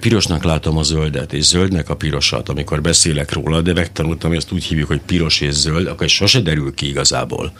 pirosnak 0.00 0.44
látom 0.44 0.76
a 0.76 0.82
zöldet, 0.82 1.32
és 1.32 1.44
zöldnek 1.44 1.88
a 1.88 1.96
pirosat, 1.96 2.48
amikor 2.48 2.80
beszélek 2.80 3.32
róla, 3.32 3.60
de 3.60 3.72
megtanultam, 3.72 4.28
hogy 4.28 4.38
ezt 4.38 4.52
úgy 4.52 4.64
hívjuk, 4.64 4.88
hogy 4.88 5.00
piros 5.06 5.40
és 5.40 5.52
zöld, 5.52 5.86
akkor 5.86 6.08
sose 6.08 6.40
derül 6.40 6.74
ki 6.74 6.88
igazából 6.88 7.52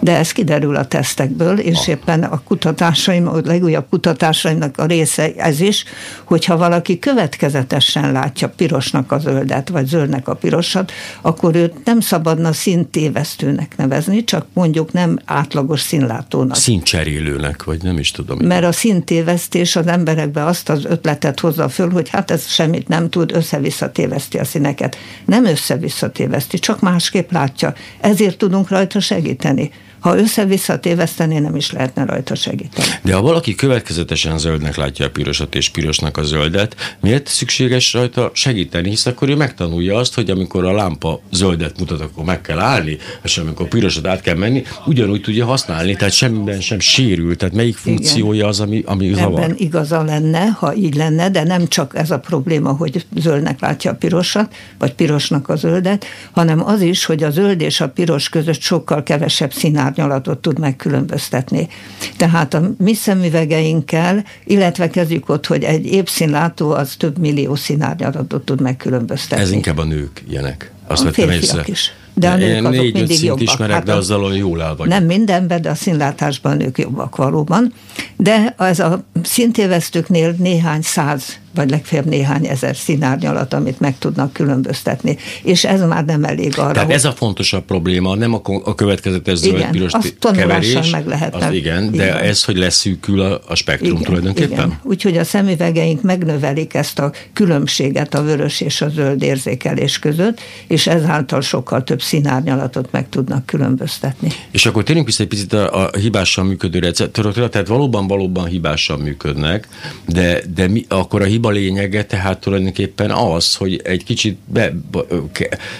de 0.00 0.16
ez 0.16 0.32
kiderül 0.32 0.76
a 0.76 0.84
tesztekből, 0.84 1.58
és 1.58 1.78
ah. 1.78 1.88
éppen 1.88 2.22
a 2.22 2.42
kutatásaim, 2.44 3.28
a 3.28 3.40
legújabb 3.44 3.86
kutatásaimnak 3.90 4.78
a 4.78 4.86
része 4.86 5.32
ez 5.36 5.60
is, 5.60 5.84
hogyha 6.24 6.56
valaki 6.56 6.98
következetesen 6.98 8.12
látja 8.12 8.48
pirosnak 8.48 9.12
a 9.12 9.18
zöldet, 9.18 9.68
vagy 9.68 9.86
zöldnek 9.86 10.28
a 10.28 10.34
pirosat, 10.34 10.92
akkor 11.20 11.54
őt 11.54 11.84
nem 11.84 12.00
szabadna 12.00 12.52
szintévesztőnek 12.52 13.76
nevezni, 13.76 14.24
csak 14.24 14.46
mondjuk 14.52 14.92
nem 14.92 15.18
átlagos 15.24 15.80
színlátónak. 15.80 16.56
Színcserélőnek, 16.56 17.64
vagy 17.64 17.82
nem 17.82 17.98
is 17.98 18.10
tudom. 18.10 18.38
Mert 18.38 18.64
a 18.64 18.72
szintévesztés 18.72 19.76
az 19.76 19.86
emberekbe 19.86 20.44
azt 20.44 20.68
az 20.68 20.84
ötletet 20.84 21.40
hozza 21.40 21.68
föl, 21.68 21.90
hogy 21.90 22.08
hát 22.08 22.30
ez 22.30 22.46
semmit 22.46 22.88
nem 22.88 23.10
tud, 23.10 23.32
össze-vissza 23.34 23.92
téveszti 23.92 24.38
a 24.38 24.44
színeket. 24.44 24.96
Nem 25.24 25.44
össze-vissza 25.44 26.10
téveszti, 26.10 26.58
csak 26.58 26.80
másképp 26.80 27.30
látja. 27.30 27.74
Ezért 28.00 28.38
tudunk 28.38 28.68
rajta 28.68 29.00
segíteni. 29.00 29.70
Ha 30.06 30.18
össze-vissza 30.18 30.78
tévesztené, 30.78 31.38
nem 31.38 31.56
is 31.56 31.72
lehetne 31.72 32.04
rajta 32.04 32.34
segíteni. 32.34 32.86
De 33.02 33.14
ha 33.14 33.20
valaki 33.20 33.54
következetesen 33.54 34.38
zöldnek 34.38 34.76
látja 34.76 35.06
a 35.06 35.10
pirosat 35.10 35.54
és 35.54 35.68
pirosnak 35.68 36.16
a 36.16 36.22
zöldet, 36.22 36.76
miért 37.00 37.26
szükséges 37.28 37.92
rajta 37.92 38.30
segíteni? 38.34 38.88
Hisz 38.88 39.06
akkor 39.06 39.28
ő 39.28 39.36
megtanulja 39.36 39.96
azt, 39.96 40.14
hogy 40.14 40.30
amikor 40.30 40.64
a 40.64 40.72
lámpa 40.72 41.20
zöldet 41.32 41.78
mutat, 41.78 42.00
akkor 42.00 42.24
meg 42.24 42.40
kell 42.40 42.58
állni, 42.58 42.98
és 43.22 43.38
amikor 43.38 43.68
pirosat 43.68 44.06
át 44.06 44.20
kell 44.20 44.34
menni, 44.34 44.62
ugyanúgy 44.84 45.20
tudja 45.20 45.46
használni, 45.46 45.96
tehát 45.96 46.14
semmiben 46.14 46.60
sem 46.60 46.78
sérül. 46.78 47.36
Tehát 47.36 47.54
melyik 47.54 47.76
funkciója 47.76 48.46
az, 48.46 48.60
ami, 48.60 48.82
ami 48.86 49.12
zavar? 49.14 49.40
Ebben 49.40 49.54
igaza 49.58 50.02
lenne, 50.02 50.46
ha 50.46 50.74
így 50.74 50.94
lenne, 50.94 51.30
de 51.30 51.42
nem 51.42 51.68
csak 51.68 51.96
ez 51.96 52.10
a 52.10 52.18
probléma, 52.18 52.72
hogy 52.72 53.06
zöldnek 53.16 53.60
látja 53.60 53.90
a 53.90 53.94
pirosat, 53.94 54.54
vagy 54.78 54.94
pirosnak 54.94 55.48
a 55.48 55.56
zöldet, 55.56 56.04
hanem 56.32 56.66
az 56.66 56.80
is, 56.80 57.04
hogy 57.04 57.22
a 57.22 57.30
zöld 57.30 57.60
és 57.60 57.80
a 57.80 57.88
piros 57.88 58.28
között 58.28 58.60
sokkal 58.60 59.02
kevesebb 59.02 59.52
színár 59.52 59.94
árnyalatot 59.96 60.38
tud 60.38 60.58
megkülönböztetni. 60.58 61.68
Tehát 62.16 62.54
a 62.54 62.70
mi 62.78 62.94
szemüvegeinkkel, 62.94 64.24
illetve 64.44 64.90
kezdjük 64.90 65.28
ott, 65.28 65.46
hogy 65.46 65.62
egy 65.62 65.86
épszínlátó 65.86 66.70
az 66.70 66.94
több 66.98 67.18
millió 67.18 67.54
színárnyalatot 67.54 68.44
tud 68.44 68.60
megkülönböztetni. 68.60 69.44
Ez 69.44 69.50
inkább 69.50 69.78
a 69.78 69.84
nők 69.84 70.24
ilyenek. 70.28 70.72
Azt 70.86 71.02
a 71.02 71.04
vettem 71.04 71.30
észre. 71.30 71.62
is. 71.66 71.92
De 72.14 72.30
a 72.30 72.36
nők 72.36 72.64
azok 72.64 72.92
mindig 72.92 73.22
jobbak. 73.22 73.42
ismerek, 73.42 73.74
hát 73.74 73.84
de 73.84 73.92
azzal 73.92 74.36
jól 74.36 74.62
el 74.62 74.76
vagy. 74.76 74.88
Nem 74.88 75.04
mindenben, 75.04 75.62
de 75.62 75.70
a 75.70 75.74
színlátásban 75.74 76.56
nők 76.56 76.78
jobbak 76.78 77.16
valóban. 77.16 77.72
De 78.16 78.54
ez 78.58 78.78
a 78.78 79.04
szintévesztőknél 79.22 80.34
néhány 80.38 80.82
száz 80.82 81.38
vagy 81.56 81.70
legfeljebb 81.70 82.06
néhány 82.06 82.46
ezer 82.46 82.76
színárnyalat, 82.76 83.54
amit 83.54 83.80
meg 83.80 83.98
tudnak 83.98 84.32
különböztetni. 84.32 85.16
És 85.42 85.64
ez 85.64 85.80
már 85.80 86.04
nem 86.04 86.24
elég 86.24 86.58
arra. 86.58 86.72
Tehát 86.72 86.90
ez 86.90 87.04
a 87.04 87.12
fontosabb 87.12 87.64
probléma, 87.64 88.14
nem 88.14 88.34
a, 88.34 88.40
a 88.64 88.74
következetes 88.74 89.38
zöld-piros 89.38 89.92
keverés. 90.20 90.90
meg 90.90 91.06
lehet. 91.06 91.34
Az 91.34 91.52
igen, 91.52 91.90
de 91.90 92.04
igen. 92.04 92.18
ez, 92.18 92.44
hogy 92.44 92.56
leszűkül 92.56 93.20
a, 93.20 93.40
a 93.48 93.54
spektrum 93.54 93.90
igen, 93.90 94.02
tulajdonképpen. 94.02 94.66
Igen. 94.66 94.80
Úgyhogy 94.82 95.16
a 95.16 95.24
szemüvegeink 95.24 96.02
megnövelik 96.02 96.74
ezt 96.74 96.98
a 96.98 97.12
különbséget 97.32 98.14
a 98.14 98.22
vörös 98.22 98.60
és 98.60 98.80
a 98.80 98.88
zöld 98.88 99.22
érzékelés 99.22 99.98
között, 99.98 100.40
és 100.66 100.86
ezáltal 100.86 101.40
sokkal 101.40 101.84
több 101.84 102.02
színárnyalatot 102.02 102.88
meg 102.90 103.08
tudnak 103.08 103.46
különböztetni. 103.46 104.28
És 104.50 104.66
akkor 104.66 104.82
térjünk 104.82 105.06
vissza 105.06 105.22
egy 105.22 105.28
picit 105.28 105.52
a, 105.52 105.84
a 105.84 105.96
hibásan 105.96 106.46
működő 106.46 106.78
receptorokra, 106.78 107.48
tehát 107.48 107.66
valóban 107.68 108.06
valóban 108.06 108.46
hibásan 108.46 109.00
működnek, 109.00 109.68
de, 110.06 110.40
de 110.54 110.68
mi, 110.68 110.84
akkor 110.88 111.22
a 111.22 111.24
hiba 111.24 111.45
hiba 111.46 111.66
lényege 111.66 112.04
tehát 112.04 112.40
tulajdonképpen 112.40 113.10
az, 113.10 113.54
hogy 113.54 113.80
egy 113.84 114.04
kicsit 114.04 114.38
be, 114.46 114.72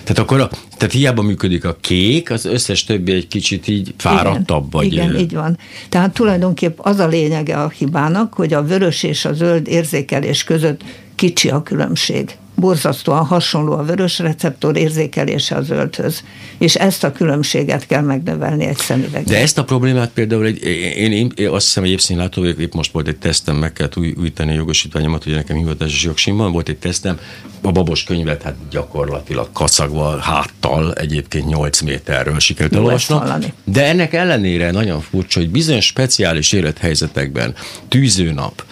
tehát 0.04 0.18
akkor 0.18 0.40
a, 0.40 0.50
tehát 0.76 0.94
hiába 0.94 1.22
működik 1.22 1.64
a 1.64 1.76
kék, 1.80 2.30
az 2.30 2.44
összes 2.44 2.84
többi 2.84 3.12
egy 3.12 3.28
kicsit 3.28 3.68
így 3.68 3.94
fáradtabb. 3.96 4.64
Igen, 4.64 4.70
vagy 4.70 4.92
igen 4.92 5.16
így 5.16 5.34
van. 5.34 5.58
Tehát 5.88 6.14
tulajdonképpen 6.14 6.92
az 6.92 6.98
a 6.98 7.06
lényege 7.06 7.56
a 7.56 7.68
hibának, 7.68 8.34
hogy 8.34 8.52
a 8.52 8.62
vörös 8.62 9.02
és 9.02 9.24
a 9.24 9.32
zöld 9.32 9.68
érzékelés 9.68 10.44
között 10.44 10.80
kicsi 11.14 11.48
a 11.50 11.62
különbség 11.62 12.36
borzasztóan 12.56 13.24
hasonló 13.24 13.72
a 13.72 13.82
vörös 13.82 14.18
receptor 14.18 14.76
érzékelése 14.76 15.56
a 15.56 15.62
zöldhöz. 15.62 16.24
És 16.58 16.74
ezt 16.74 17.04
a 17.04 17.12
különbséget 17.12 17.86
kell 17.86 18.02
megnövelni 18.02 18.64
egy 18.64 18.76
szemüvegben. 18.76 19.24
De 19.24 19.40
ezt 19.40 19.58
a 19.58 19.64
problémát 19.64 20.10
például 20.10 20.44
egy, 20.44 20.62
én, 20.96 21.12
én, 21.12 21.32
én 21.34 21.48
azt 21.48 21.66
hiszem, 21.66 21.82
hogy 21.82 21.92
évszínlátó 21.92 22.40
vagyok, 22.40 22.58
épp 22.58 22.72
most 22.72 22.92
volt 22.92 23.08
egy 23.08 23.16
tesztem, 23.16 23.56
meg 23.56 23.72
kellett 23.72 23.96
új, 23.96 24.14
újítani 24.18 24.50
a 24.50 24.54
jogosítványomat, 24.54 25.24
hogy 25.24 25.32
nekem 25.32 25.56
hivatásos 25.56 26.02
jogsimban 26.02 26.52
volt 26.52 26.68
egy 26.68 26.78
tesztem, 26.78 27.18
a 27.62 27.72
babos 27.72 28.04
könyvet 28.04 28.42
hát 28.42 28.54
gyakorlatilag 28.70 29.48
kacagva, 29.52 30.18
háttal 30.18 30.92
egyébként 30.92 31.46
8 31.46 31.80
méterről 31.80 32.38
sikerült 32.38 32.74
elolvasnom. 32.74 33.22
De 33.64 33.84
ennek 33.84 34.12
ellenére 34.12 34.70
nagyon 34.70 35.00
furcsa, 35.00 35.40
hogy 35.40 35.50
bizonyos 35.50 35.86
speciális 35.86 36.52
élethelyzetekben, 36.52 37.54
tűzőnap, 37.88 38.64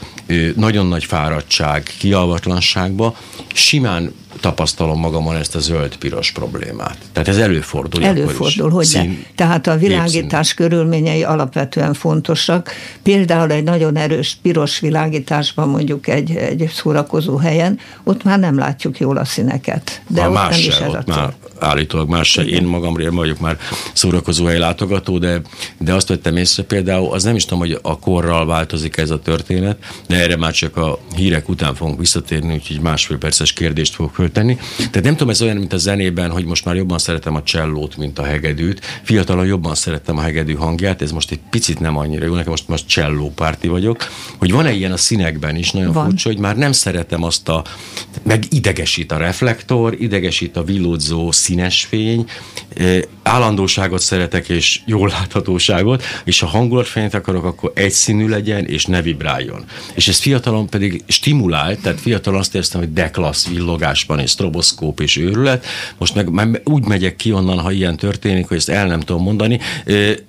nagyon 0.56 0.86
nagy 0.86 1.04
fáradtság, 1.04 1.94
kialvatlanságba, 1.98 3.16
simán 3.54 4.12
tapasztalom 4.40 5.00
magamon 5.00 5.36
ezt 5.36 5.54
a 5.54 5.58
zöld-piros 5.58 6.30
problémát. 6.30 6.96
Tehát 7.12 7.28
ez 7.28 7.36
előfordul. 7.36 8.04
Előfordul, 8.04 8.70
hogy 8.70 8.84
szín, 8.84 9.24
Tehát 9.34 9.66
a 9.66 9.76
világítás 9.76 10.54
képszín. 10.54 10.68
körülményei 10.68 11.22
alapvetően 11.22 11.94
fontosak. 11.94 12.70
Például 13.02 13.50
egy 13.50 13.64
nagyon 13.64 13.96
erős 13.96 14.38
piros 14.42 14.80
világításban 14.80 15.68
mondjuk 15.68 16.08
egy, 16.08 16.30
egy 16.30 16.70
szórakozó 16.74 17.36
helyen, 17.36 17.78
ott 18.04 18.24
már 18.24 18.38
nem 18.38 18.58
látjuk 18.58 18.98
jól 18.98 19.16
a 19.16 19.24
színeket. 19.24 20.02
De 20.08 20.22
ha 20.22 20.28
ott 20.28 20.34
más 20.34 20.50
nem 20.50 20.60
se, 20.60 20.66
is 20.66 20.76
ez 20.76 20.88
ott 20.88 21.06
már 21.06 21.34
állítólag 21.64 22.08
más 22.08 22.30
se. 22.30 22.44
Én 22.44 22.62
magam 22.62 22.94
vagyok 23.10 23.40
már 23.40 23.58
szórakozó 23.92 24.44
hely 24.44 24.58
látogató, 24.58 25.18
de, 25.18 25.40
de 25.78 25.94
azt 25.94 26.08
vettem 26.08 26.36
észre 26.36 26.62
például, 26.62 27.12
az 27.12 27.22
nem 27.22 27.36
is 27.36 27.44
tudom, 27.44 27.58
hogy 27.58 27.78
a 27.82 27.98
korral 27.98 28.46
változik 28.46 28.96
ez 28.96 29.10
a 29.10 29.18
történet, 29.18 29.78
de 30.08 30.20
erre 30.20 30.36
már 30.36 30.52
csak 30.52 30.76
a 30.76 30.98
hírek 31.16 31.48
után 31.48 31.74
fogunk 31.74 31.98
visszatérni, 31.98 32.54
úgyhogy 32.54 32.80
másfél 32.80 33.18
perces 33.18 33.52
kérdést 33.52 33.94
fogok 33.94 34.14
föltenni. 34.24 34.56
Tehát 34.76 35.02
nem 35.02 35.12
tudom, 35.12 35.30
ez 35.30 35.42
olyan, 35.42 35.56
mint 35.56 35.72
a 35.72 35.76
zenében, 35.76 36.30
hogy 36.30 36.44
most 36.44 36.64
már 36.64 36.76
jobban 36.76 36.98
szeretem 36.98 37.34
a 37.34 37.42
csellót, 37.42 37.96
mint 37.96 38.18
a 38.18 38.24
hegedűt. 38.24 38.80
Fiatalon 39.02 39.46
jobban 39.46 39.74
szerettem 39.74 40.18
a 40.18 40.20
hegedű 40.20 40.54
hangját, 40.54 41.02
ez 41.02 41.12
most 41.12 41.30
egy 41.30 41.40
picit 41.50 41.80
nem 41.80 41.96
annyira 41.96 42.24
jó, 42.24 42.34
nekem 42.34 42.50
most, 42.50 42.68
most 42.68 42.86
cselló 42.86 43.32
párti 43.34 43.68
vagyok. 43.68 44.08
Hogy 44.38 44.52
van-e 44.52 44.72
ilyen 44.72 44.92
a 44.92 44.96
színekben 44.96 45.56
is, 45.56 45.70
nagyon 45.70 45.92
van. 45.92 46.04
furcsa, 46.04 46.28
hogy 46.28 46.38
már 46.38 46.56
nem 46.56 46.72
szeretem 46.72 47.22
azt 47.22 47.48
a, 47.48 47.64
meg 48.22 48.44
idegesít 48.50 49.12
a 49.12 49.16
reflektor, 49.16 49.96
idegesít 49.98 50.56
a 50.56 50.64
villódzó 50.64 51.30
színes 51.30 51.84
fény, 51.84 52.26
állandóságot 53.24 54.00
szeretek 54.00 54.48
és 54.48 54.80
jól 54.84 55.08
láthatóságot, 55.08 56.02
és 56.24 56.40
ha 56.40 56.46
hangulatfényt 56.46 57.14
akarok, 57.14 57.44
akkor 57.44 57.72
egyszínű 57.74 58.28
legyen 58.28 58.66
és 58.66 58.84
ne 58.86 59.02
vibráljon. 59.02 59.64
És 59.94 60.08
ez 60.08 60.18
fiatalon 60.18 60.68
pedig 60.68 61.04
stimulált, 61.06 61.80
tehát 61.80 62.00
fiatalon 62.00 62.40
azt 62.40 62.54
érztem, 62.54 62.80
hogy 62.80 62.92
deklassz 62.92 63.48
villogásban 63.48 64.18
és 64.18 64.30
stroboszkóp 64.30 65.00
és 65.00 65.16
őrület. 65.16 65.66
Most 65.98 66.14
meg, 66.14 66.28
meg 66.28 66.60
úgy 66.64 66.84
megyek 66.84 67.16
ki 67.16 67.32
onnan, 67.32 67.58
ha 67.58 67.72
ilyen 67.72 67.96
történik, 67.96 68.48
hogy 68.48 68.56
ezt 68.56 68.68
el 68.68 68.86
nem 68.86 69.00
tudom 69.00 69.22
mondani. 69.22 69.60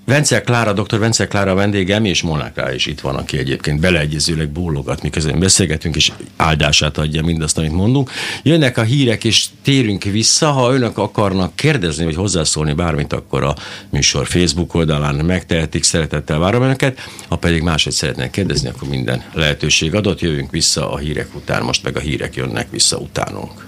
Vencel 0.05 0.41
Klára, 0.41 0.73
dr. 0.73 0.99
Vencel 0.99 1.27
Klára 1.27 1.53
vendégem, 1.53 2.05
és 2.05 2.21
Molnák 2.21 2.71
is 2.75 2.85
itt 2.85 2.99
van, 2.99 3.15
aki 3.15 3.37
egyébként 3.37 3.79
beleegyezőleg 3.79 4.49
bólogat, 4.49 5.01
miközben 5.01 5.39
beszélgetünk, 5.39 5.95
és 5.95 6.11
áldását 6.35 6.97
adja 6.97 7.23
mindazt, 7.23 7.57
amit 7.57 7.71
mondunk. 7.71 8.11
Jönnek 8.43 8.77
a 8.77 8.83
hírek, 8.83 9.23
és 9.23 9.45
térünk 9.61 10.03
vissza, 10.03 10.51
ha 10.51 10.73
önök 10.73 10.97
akarnak 10.97 11.55
kérdezni, 11.55 12.03
vagy 12.03 12.15
hozzászólni 12.15 12.73
bármit, 12.85 13.13
akkor 13.13 13.43
a 13.43 13.55
műsor 13.89 14.27
Facebook 14.27 14.73
oldalán 14.73 15.15
megtehetik, 15.15 15.83
szeretettel 15.83 16.39
várom 16.39 16.63
önöket, 16.63 16.99
ha 17.29 17.35
pedig 17.35 17.61
máshogy 17.61 17.93
szeretnék 17.93 18.29
kérdezni, 18.29 18.69
akkor 18.69 18.87
minden 18.87 19.23
lehetőség 19.33 19.95
adott, 19.95 20.19
jövünk 20.19 20.51
vissza 20.51 20.91
a 20.91 20.97
hírek 20.97 21.27
után, 21.35 21.63
most 21.63 21.83
meg 21.83 21.95
a 21.95 21.99
hírek 21.99 22.35
jönnek 22.35 22.67
vissza 22.71 22.97
utánunk. 22.97 23.65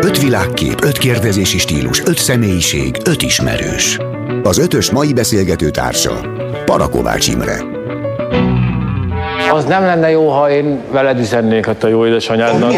Öt 0.00 0.20
világkép, 0.20 0.82
öt 0.82 0.98
kérdezési 0.98 1.58
stílus, 1.58 2.02
öt 2.04 2.18
személyiség, 2.18 2.96
öt 3.04 3.22
ismerős. 3.22 3.98
Az 4.42 4.58
ötös 4.58 4.90
mai 4.90 5.12
beszélgető 5.12 5.70
társa 5.70 6.20
Parakovács 6.64 7.28
Imre. 7.28 7.62
Az 9.52 9.64
nem 9.64 9.82
lenne 9.82 10.10
jó, 10.10 10.30
ha 10.30 10.50
én 10.50 10.80
veled 10.90 11.18
üzennék 11.18 11.66
a 11.66 11.86
jó 11.88 12.06
édesanyádnak. 12.06 12.72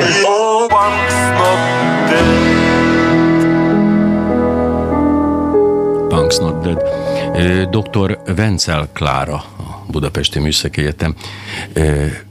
Punk's 6.27 6.41
Not 6.41 6.63
Dead. 6.63 7.69
Dr. 7.71 8.19
Vencel 8.37 8.89
Klára 8.93 9.45
Budapesti 9.87 10.39
Műszaki 10.39 10.81
Egyetem. 10.81 11.15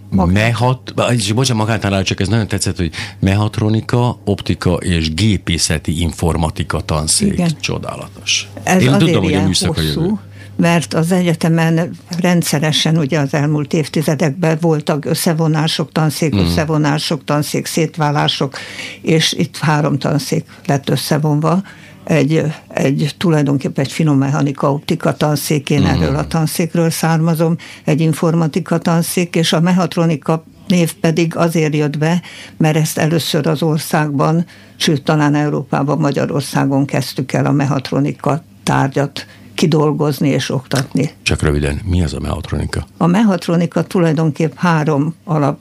Mehat, 0.09 0.93
bocsánat, 1.35 1.53
magátánál 1.53 2.03
csak 2.03 2.19
ez 2.19 2.27
nagyon 2.27 2.47
tetszett, 2.47 2.77
hogy 2.77 2.91
mehatronika, 3.19 4.19
optika 4.25 4.73
és 4.73 5.13
gépészeti 5.13 6.01
informatika 6.01 6.81
tanszék. 6.81 7.33
Igen. 7.33 7.49
Csodálatos. 7.59 8.49
Ez 8.63 8.81
Én 8.81 8.97
tudom, 8.97 9.23
hogy 9.23 9.33
a 9.33 9.45
műszak 9.45 9.77
a 9.77 9.81
jövő 9.81 10.11
mert 10.57 10.93
az 10.93 11.11
egyetemen 11.11 11.91
rendszeresen 12.19 12.97
ugye 12.97 13.19
az 13.19 13.33
elmúlt 13.33 13.73
évtizedekben 13.73 14.57
voltak 14.61 15.05
összevonások, 15.05 15.91
tanszék, 15.91 16.35
mm. 16.35 16.39
összevonások, 16.39 17.23
tanszék, 17.23 17.65
szétválások, 17.65 18.57
és 19.01 19.33
itt 19.33 19.57
három 19.57 19.97
tanszék 19.97 20.45
lett 20.65 20.89
összevonva, 20.89 21.61
egy, 22.05 22.43
egy 22.67 23.15
tulajdonképpen 23.17 23.83
egy 23.83 23.91
finommechanika 23.91 24.71
optika 24.71 25.13
tanszék, 25.13 25.69
én 25.69 25.81
mm. 25.81 25.85
erről 25.85 26.15
a 26.15 26.27
tanszékről 26.27 26.89
származom, 26.89 27.55
egy 27.83 28.01
informatika 28.01 28.77
tanszék, 28.77 29.35
és 29.35 29.53
a 29.53 29.59
mehatronika 29.59 30.43
név 30.67 30.93
pedig 30.93 31.35
azért 31.35 31.75
jött 31.75 31.97
be, 31.97 32.21
mert 32.57 32.75
ezt 32.75 32.97
először 32.97 33.47
az 33.47 33.63
országban, 33.63 34.45
sőt 34.75 35.03
talán 35.03 35.35
Európában, 35.35 35.97
Magyarországon 35.97 36.85
kezdtük 36.85 37.33
el 37.33 37.45
a 37.45 37.51
mehatronika 37.51 38.43
tárgyat 38.63 39.25
kidolgozni 39.53 40.29
és 40.29 40.49
oktatni. 40.49 41.09
Csak 41.21 41.41
röviden, 41.41 41.81
mi 41.83 42.03
az 42.03 42.13
a 42.13 42.19
mehatronika? 42.19 42.85
A 42.97 43.05
mehatronika 43.05 43.83
tulajdonképp 43.83 44.51
három 44.55 45.15
alap 45.23 45.57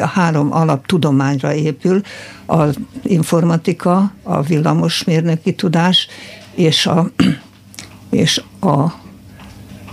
három 0.00 0.52
alap 0.52 0.86
tudományra 0.86 1.54
épül, 1.54 2.00
az 2.46 2.76
informatika, 3.02 4.12
a 4.22 4.42
villamosmérnöki 4.42 5.54
tudás 5.54 6.08
és 6.54 6.86
a, 6.86 7.10
és 8.10 8.42
a 8.60 9.06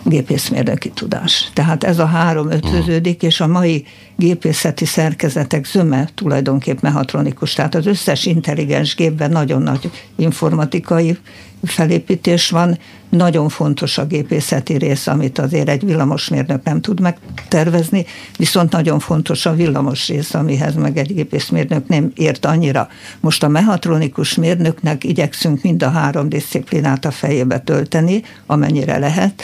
gépészmérnöki 0.05 0.89
tudás. 0.89 1.49
Tehát 1.53 1.83
ez 1.83 1.99
a 1.99 2.05
három 2.05 2.51
ötvöződik, 2.51 3.23
és 3.23 3.39
a 3.41 3.47
mai 3.47 3.85
gépészeti 4.15 4.85
szerkezetek 4.85 5.65
zöme 5.65 6.09
tulajdonképp 6.15 6.81
mehatronikus. 6.81 7.53
Tehát 7.53 7.75
az 7.75 7.85
összes 7.85 8.25
intelligens 8.25 8.95
gépben 8.95 9.31
nagyon 9.31 9.61
nagy 9.61 9.91
informatikai 10.15 11.17
felépítés 11.63 12.49
van, 12.49 12.77
nagyon 13.09 13.49
fontos 13.49 13.97
a 13.97 14.05
gépészeti 14.05 14.77
rész, 14.77 15.07
amit 15.07 15.39
azért 15.39 15.69
egy 15.69 15.85
villamosmérnök 15.85 16.63
nem 16.63 16.81
tud 16.81 16.99
megtervezni, 16.99 18.05
viszont 18.37 18.71
nagyon 18.71 18.99
fontos 18.99 19.45
a 19.45 19.53
villamos 19.53 20.07
rész, 20.07 20.33
amihez 20.33 20.75
meg 20.75 20.97
egy 20.97 21.13
gépészmérnök 21.13 21.87
nem 21.87 22.11
ért 22.15 22.45
annyira. 22.45 22.87
Most 23.19 23.43
a 23.43 23.47
mehatronikus 23.47 24.35
mérnöknek 24.35 25.03
igyekszünk 25.03 25.61
mind 25.61 25.83
a 25.83 25.89
három 25.89 26.29
disziplinát 26.29 27.05
a 27.05 27.11
fejébe 27.11 27.59
tölteni, 27.59 28.23
amennyire 28.45 28.97
lehet, 28.97 29.43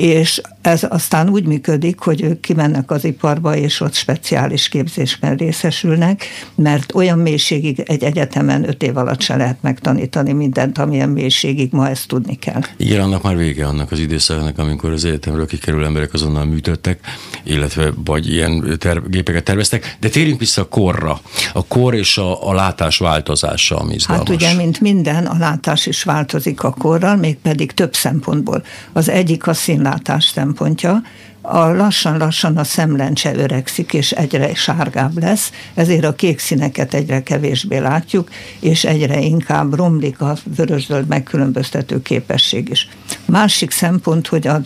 és 0.00 0.40
ez 0.62 0.86
aztán 0.88 1.28
úgy 1.28 1.44
működik, 1.44 1.98
hogy 1.98 2.22
ők 2.22 2.40
kimennek 2.40 2.90
az 2.90 3.04
iparba, 3.04 3.56
és 3.56 3.80
ott 3.80 3.94
speciális 3.94 4.68
képzésben 4.68 5.36
részesülnek, 5.36 6.24
mert 6.54 6.94
olyan 6.94 7.18
mélységig 7.18 7.82
egy 7.86 8.02
egyetemen 8.02 8.68
öt 8.68 8.82
év 8.82 8.96
alatt 8.96 9.20
se 9.20 9.36
lehet 9.36 9.62
megtanítani 9.62 10.32
mindent, 10.32 10.78
amilyen 10.78 11.08
mélységig 11.08 11.72
ma 11.72 11.88
ezt 11.88 12.08
tudni 12.08 12.38
kell. 12.38 12.60
Igen, 12.76 13.00
annak 13.00 13.22
már 13.22 13.36
vége 13.36 13.66
annak 13.66 13.92
az 13.92 13.98
időszaknak, 13.98 14.58
amikor 14.58 14.90
az 14.90 15.04
egyetemről 15.04 15.46
kikerül 15.46 15.84
emberek 15.84 16.12
azonnal 16.12 16.44
műtöttek, 16.44 17.00
illetve 17.44 17.92
vagy 18.04 18.32
ilyen 18.32 18.76
ter- 18.78 19.10
gépeket 19.10 19.44
terveztek, 19.44 19.96
de 20.00 20.08
térjünk 20.08 20.38
vissza 20.38 20.62
a 20.62 20.68
korra. 20.68 21.20
A 21.52 21.64
kor 21.64 21.94
és 21.94 22.18
a, 22.18 22.48
a 22.48 22.54
látás 22.54 22.98
változása, 22.98 23.76
ami 23.76 23.94
izgalmas. 23.94 24.28
Hát 24.28 24.36
ugye, 24.36 24.54
mint 24.54 24.80
minden, 24.80 25.26
a 25.26 25.38
látás 25.38 25.86
is 25.86 26.02
változik 26.02 26.62
a 26.62 26.70
korral, 26.70 27.16
mégpedig 27.16 27.72
több 27.72 27.94
szempontból. 27.94 28.62
Az 28.92 29.08
egyik 29.08 29.46
a 29.46 29.54
színlátás 29.54 30.24
szempontja, 30.50 31.02
a 31.42 31.58
lassan-lassan 31.58 32.56
a 32.56 32.64
szemlencse 32.64 33.34
öregszik, 33.34 33.92
és 33.92 34.12
egyre 34.12 34.54
sárgább 34.54 35.18
lesz, 35.18 35.50
ezért 35.74 36.04
a 36.04 36.14
kék 36.14 36.38
színeket 36.38 36.94
egyre 36.94 37.22
kevésbé 37.22 37.78
látjuk, 37.78 38.30
és 38.60 38.84
egyre 38.84 39.20
inkább 39.20 39.74
romlik 39.74 40.20
a 40.20 40.36
vörös-zöld 40.56 41.06
megkülönböztető 41.06 42.02
képesség 42.02 42.68
is. 42.68 42.88
Másik 43.24 43.70
szempont, 43.70 44.26
hogy 44.26 44.46
a, 44.46 44.60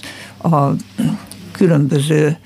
a 0.48 0.74
különböző 1.52 2.36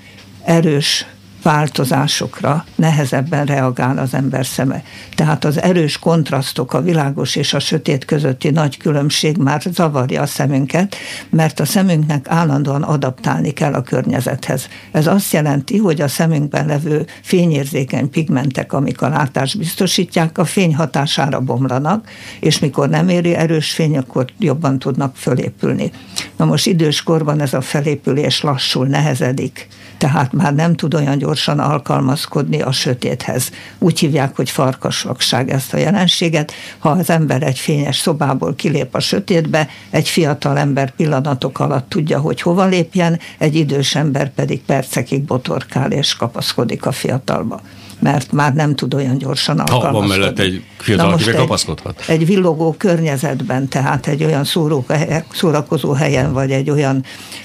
erős 0.45 1.07
változásokra 1.49 2.65
nehezebben 2.75 3.47
reagál 3.47 3.99
az 3.99 4.15
ember 4.15 4.47
szeme. 4.47 4.83
Tehát 5.15 5.45
az 5.45 5.63
erős 5.63 5.99
kontrasztok, 5.99 6.73
a 6.73 6.83
világos 6.83 7.37
és 7.37 7.55
a 7.55 7.59
sötét 7.59 8.05
közötti 8.05 8.51
nagy 8.51 8.77
különbség 8.77 9.37
már 9.37 9.63
zavarja 9.73 10.23
a 10.23 10.27
szemünket, 10.27 10.97
mert 11.31 11.61
a 11.61 11.65
szemünknek 11.65 12.27
állandóan 12.29 12.83
adaptálni 12.83 13.51
kell 13.51 13.73
a 13.73 13.83
környezethez. 13.83 14.69
Ez 14.93 15.07
azt 15.07 15.33
jelenti, 15.33 15.77
hogy 15.77 16.01
a 16.01 16.09
szemünkben 16.09 16.67
levő 16.67 17.07
fényérzékeny 17.23 18.11
pigmentek, 18.11 18.73
amik 18.73 19.03
a 19.03 19.09
látást 19.09 19.59
biztosítják, 19.59 20.39
a 20.39 20.45
fény 20.45 20.75
hatására 20.75 21.41
bomlanak, 21.41 22.09
és 22.41 22.59
mikor 22.59 22.89
nem 22.89 23.09
éri 23.09 23.35
erős 23.35 23.73
fény, 23.73 23.97
akkor 23.97 24.25
jobban 24.39 24.79
tudnak 24.79 25.17
fölépülni. 25.17 25.91
Na 26.37 26.45
most 26.45 26.67
időskorban 26.67 27.41
ez 27.41 27.55
a 27.55 27.61
felépülés 27.61 28.41
lassul, 28.41 28.87
nehezedik 28.87 29.69
tehát 29.99 30.33
már 30.33 30.55
nem 30.55 30.75
tud 30.75 30.95
olyan 30.95 31.19
gyorsan 31.19 31.59
alkalmazkodni 31.59 32.61
a 32.61 32.73
sötéthez. 32.73 33.51
Úgy 33.79 33.99
hívják, 33.99 34.37
hogy 34.37 34.51
farkasvakság 34.51 35.51
ezt 35.51 35.75
a 35.75 35.77
jelenséget. 35.77 36.53
Ha 36.79 36.91
az 36.91 37.11
ember 37.11 37.43
egy 37.43 37.59
fényes 37.59 37.97
szobából 37.97 38.55
kilép 38.55 38.95
a 38.95 39.01
sötétbe, 39.01 39.69
egy 39.91 40.09
fiatal 40.09 40.59
ember 40.59 40.91
pillanatok 40.91 41.59
alatt 41.61 41.89
tudja, 41.89 42.19
hogy 42.19 42.41
hova 42.41 42.65
lépjen, 42.65 43.19
egy 43.39 43.55
idős 43.55 43.95
ember 43.95 44.31
pedig 44.31 44.61
percekig 44.61 45.23
botorkál 45.23 45.93
és 45.93 46.15
kapaszkodik 46.15 46.87
a 46.87 46.93
fiatalba 46.93 47.61
mert 47.99 48.33
már 48.33 48.55
nem 48.55 48.75
tud 48.75 48.95
olyan 48.95 49.19
gyorsan 49.19 49.59
alkalmazkodni. 49.59 49.99
Ha 49.99 50.07
van 50.07 50.19
mellett 50.19 50.39
egy 50.39 50.63
fiatal, 50.79 51.13
akivel 51.13 51.35
kapaszkodhat. 51.35 52.05
Egy 52.09 52.27
villogó 52.27 52.75
környezetben, 52.79 53.69
tehát 53.69 54.07
egy 54.07 54.25
olyan 54.25 54.45
szóró, 54.45 54.87
szórakozó 55.33 55.93
helyen, 55.93 56.33
vagy 56.33 56.51
egy 56.51 56.71
olyan 56.71 57.05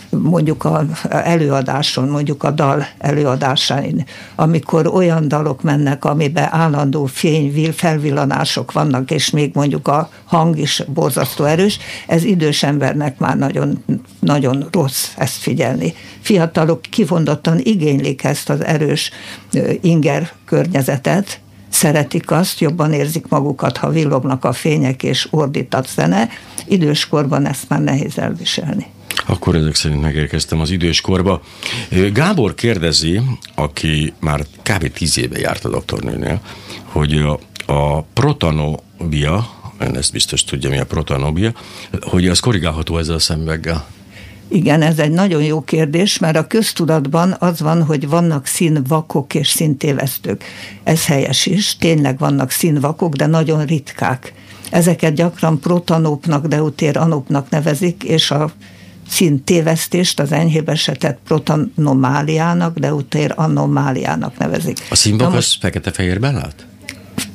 mondjuk 0.10 0.64
a 0.64 0.86
előadáson, 1.10 2.08
mondjuk 2.08 2.44
a 2.44 2.52
dal 2.52 2.88
előadásán, 2.98 4.06
amikor 4.36 4.88
olyan 4.88 5.28
dalok 5.28 5.62
mennek, 5.62 6.06
amiben 6.06 6.48
állandó 6.52 7.06
fény, 7.06 7.72
felvillanások 7.72 8.72
vannak, 8.72 9.12
és 9.12 9.30
még 9.30 9.52
mondjuk 9.54 9.88
a 9.88 10.10
hang 10.26 10.58
is 10.58 10.84
borzasztó 10.94 11.44
erős, 11.44 11.78
ez 12.08 12.24
idős 12.24 12.64
embernek 12.64 13.18
már 13.18 13.38
nagyon, 13.38 13.84
nagyon 14.20 14.68
rossz 14.72 15.08
ezt 15.18 15.36
figyelni. 15.36 15.94
Fiatalok 16.22 16.82
kivondottan 16.82 17.60
igénylik 17.64 18.24
ezt 18.24 18.50
az 18.50 18.64
erős 18.64 19.12
inger 19.82 20.32
környezetet, 20.46 21.40
szeretik 21.70 22.32
azt, 22.32 22.60
jobban 22.60 22.94
érzik 22.94 23.28
magukat, 23.28 23.78
ha 23.78 23.90
villognak 23.90 24.46
a 24.46 24.54
fények 24.54 25.04
és 25.04 25.28
ordít 25.30 25.74
a 25.74 25.84
zene. 25.96 26.30
Időskorban 26.66 27.46
ezt 27.48 27.70
már 27.70 27.82
nehéz 27.82 28.18
elviselni. 28.18 28.86
Akkor 29.26 29.56
ezek 29.56 29.76
szerint 29.76 30.02
megérkeztem 30.02 30.60
az 30.60 30.70
időskorba. 30.70 31.42
Gábor 32.14 32.56
kérdezi, 32.56 33.22
aki 33.56 34.14
már 34.20 34.46
kb. 34.64 34.92
tíz 34.92 35.18
éve 35.18 35.40
járt 35.40 35.66
a 35.66 35.70
doktornőnél, 35.70 36.42
hogy 36.84 37.14
a, 37.14 37.40
a 37.74 38.02
protanobia, 38.02 39.50
ön 39.78 39.96
ezt 39.96 40.12
biztos 40.12 40.44
tudja, 40.44 40.70
mi 40.70 40.78
a 40.78 40.86
protanobia, 40.86 41.54
hogy 42.02 42.28
az 42.28 42.40
korrigálható 42.40 42.98
ezzel 42.98 43.16
a 43.16 43.20
szemüveggel. 43.20 43.86
Igen, 44.48 44.82
ez 44.82 45.00
egy 45.00 45.12
nagyon 45.12 45.44
jó 45.44 45.62
kérdés, 45.62 46.20
mert 46.20 46.38
a 46.38 46.48
köztudatban 46.48 47.36
az 47.40 47.60
van, 47.60 47.84
hogy 47.84 48.10
vannak 48.10 48.46
színvakok 48.46 49.36
és 49.36 49.50
színtévesztők. 49.50 50.44
Ez 50.84 51.06
helyes 51.06 51.46
is, 51.46 51.78
tényleg 51.78 52.18
vannak 52.18 52.52
színvakok, 52.52 53.16
de 53.16 53.26
nagyon 53.26 53.66
ritkák. 53.66 54.34
Ezeket 54.72 55.14
gyakran 55.14 55.60
protanópnak, 55.60 56.48
deutér 56.48 56.98
anópnak 56.98 57.50
nevezik, 57.50 58.04
és 58.04 58.32
a 58.32 58.52
színtévesztést 59.10 60.20
az 60.20 60.32
enyhébb 60.32 60.70
esetet 60.70 61.18
protanomáliának, 61.26 62.80
deutér 62.80 63.34
anomáliának 63.36 64.38
nevezik. 64.38 64.78
A 64.90 64.96
színvak 64.96 65.34
az 65.34 65.58
fekete-fehérben 65.60 66.34
lát? 66.34 66.66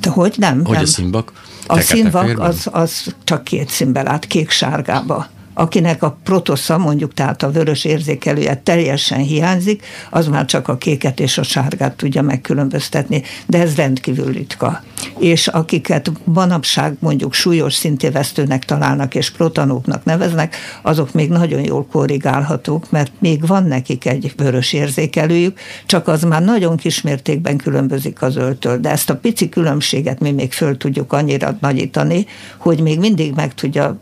Hogy 0.09 0.35
nem? 0.37 0.65
Hogy 0.65 0.75
nem. 0.75 0.83
a 0.83 0.87
színvak? 0.87 1.33
A 1.67 1.79
színvak 1.79 2.39
az, 2.39 2.67
az 2.71 3.15
csak 3.23 3.43
két 3.43 3.69
színben 3.69 4.03
lát, 4.03 4.27
kék-sárgába 4.27 5.27
akinek 5.59 6.03
a 6.03 6.17
protosza, 6.23 6.77
mondjuk 6.77 7.13
tehát 7.13 7.43
a 7.43 7.51
vörös 7.51 7.85
érzékelője 7.85 8.55
teljesen 8.55 9.19
hiányzik, 9.19 9.85
az 10.09 10.27
már 10.27 10.45
csak 10.45 10.67
a 10.67 10.77
kéket 10.77 11.19
és 11.19 11.37
a 11.37 11.43
sárgát 11.43 11.95
tudja 11.95 12.21
megkülönböztetni, 12.21 13.23
de 13.47 13.61
ez 13.61 13.75
rendkívül 13.75 14.31
ritka. 14.31 14.83
És 15.17 15.47
akiket 15.47 16.11
manapság 16.23 16.95
mondjuk 16.99 17.33
súlyos 17.33 17.73
szintévesztőnek 17.73 18.65
találnak 18.65 19.15
és 19.15 19.29
protanóknak 19.29 20.03
neveznek, 20.03 20.55
azok 20.81 21.13
még 21.13 21.29
nagyon 21.29 21.63
jól 21.63 21.87
korrigálhatók, 21.91 22.91
mert 22.91 23.11
még 23.19 23.47
van 23.47 23.63
nekik 23.63 24.05
egy 24.05 24.33
vörös 24.37 24.73
érzékelőjük, 24.73 25.59
csak 25.85 26.07
az 26.07 26.23
már 26.23 26.43
nagyon 26.43 26.77
kismértékben 26.77 27.57
különbözik 27.57 28.21
az 28.21 28.33
zöldtől, 28.33 28.77
de 28.77 28.89
ezt 28.89 29.09
a 29.09 29.15
pici 29.15 29.49
különbséget 29.49 30.19
mi 30.19 30.31
még 30.31 30.51
föl 30.51 30.77
tudjuk 30.77 31.13
annyira 31.13 31.57
nagyítani, 31.61 32.25
hogy 32.57 32.79
még 32.79 32.99
mindig 32.99 33.33
meg 33.33 33.53
tudja 33.53 33.99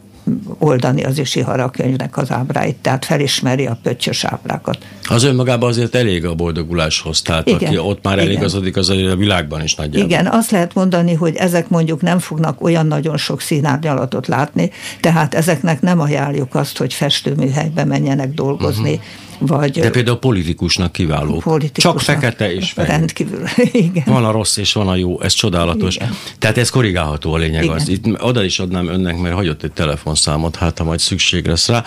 oldani 0.58 1.04
az 1.04 1.20
Isihara 1.20 1.70
könyvnek 1.70 2.18
az 2.18 2.32
ábráit, 2.32 2.76
tehát 2.76 3.06
felismeri 3.06 3.66
a 3.66 3.78
pöttyös 3.84 4.24
ábrákat. 4.24 4.78
Az 5.04 5.24
önmagában 5.24 5.70
azért 5.70 5.96
elég 5.96 6.26
a 6.26 6.36
boldoguláshoz, 6.36 7.22
tehát 7.22 7.48
Igen. 7.48 7.68
aki 7.68 7.78
ott 7.78 8.04
már 8.04 8.20
eligazodik, 8.20 8.78
az 8.78 8.90
a 8.90 9.16
világban 9.16 9.64
is 9.64 9.76
nagyjából. 9.76 10.10
Igen, 10.10 10.28
azt 10.28 10.52
lehet 10.52 10.74
mondani, 10.74 11.14
hogy 11.14 11.36
ezek 11.36 11.70
mondjuk 11.70 12.02
nem 12.02 12.20
fognak 12.20 12.64
olyan 12.64 12.88
nagyon 12.88 13.18
sok 13.18 13.42
színárnyalatot 13.42 14.28
látni, 14.28 14.72
tehát 15.02 15.34
ezeknek 15.34 15.82
nem 15.82 16.00
ajánljuk 16.00 16.56
azt, 16.56 16.78
hogy 16.78 16.94
festőműhelybe 16.94 17.86
menjenek 17.86 18.34
dolgozni, 18.34 18.92
uh-huh 18.92 19.06
vagy, 19.40 19.80
De 19.80 19.90
például 19.90 20.18
politikusnak 20.18 20.92
kiváló. 20.92 21.40
Politikusnak 21.40 21.94
Csak 21.94 22.02
fekete 22.02 22.54
és 22.54 22.72
fehér. 22.72 22.90
Rendkívül, 22.90 23.44
igen. 23.72 24.04
Van 24.06 24.26
a 24.26 24.32
rossz 24.32 24.58
és 24.58 24.74
van 24.74 24.88
a 24.88 24.96
jó, 24.96 25.22
ez 25.22 25.34
csodálatos. 25.34 25.96
Igen. 25.96 26.16
Tehát 26.40 26.58
ez 26.58 26.70
korrigálható 26.70 27.34
a 27.34 27.38
lényeg 27.38 27.64
igen. 27.64 27.76
az. 27.76 27.90
Itt 27.90 28.22
oda 28.22 28.44
is 28.44 28.60
adnám 28.60 28.88
önnek, 28.88 29.18
mert 29.18 29.36
hagyott 29.36 29.64
egy 29.64 29.72
telefonszámot, 29.72 30.56
hát 30.56 30.78
ha 30.78 30.84
majd 30.84 31.00
szükség 31.00 31.46
lesz 31.46 31.68
rá. 31.68 31.86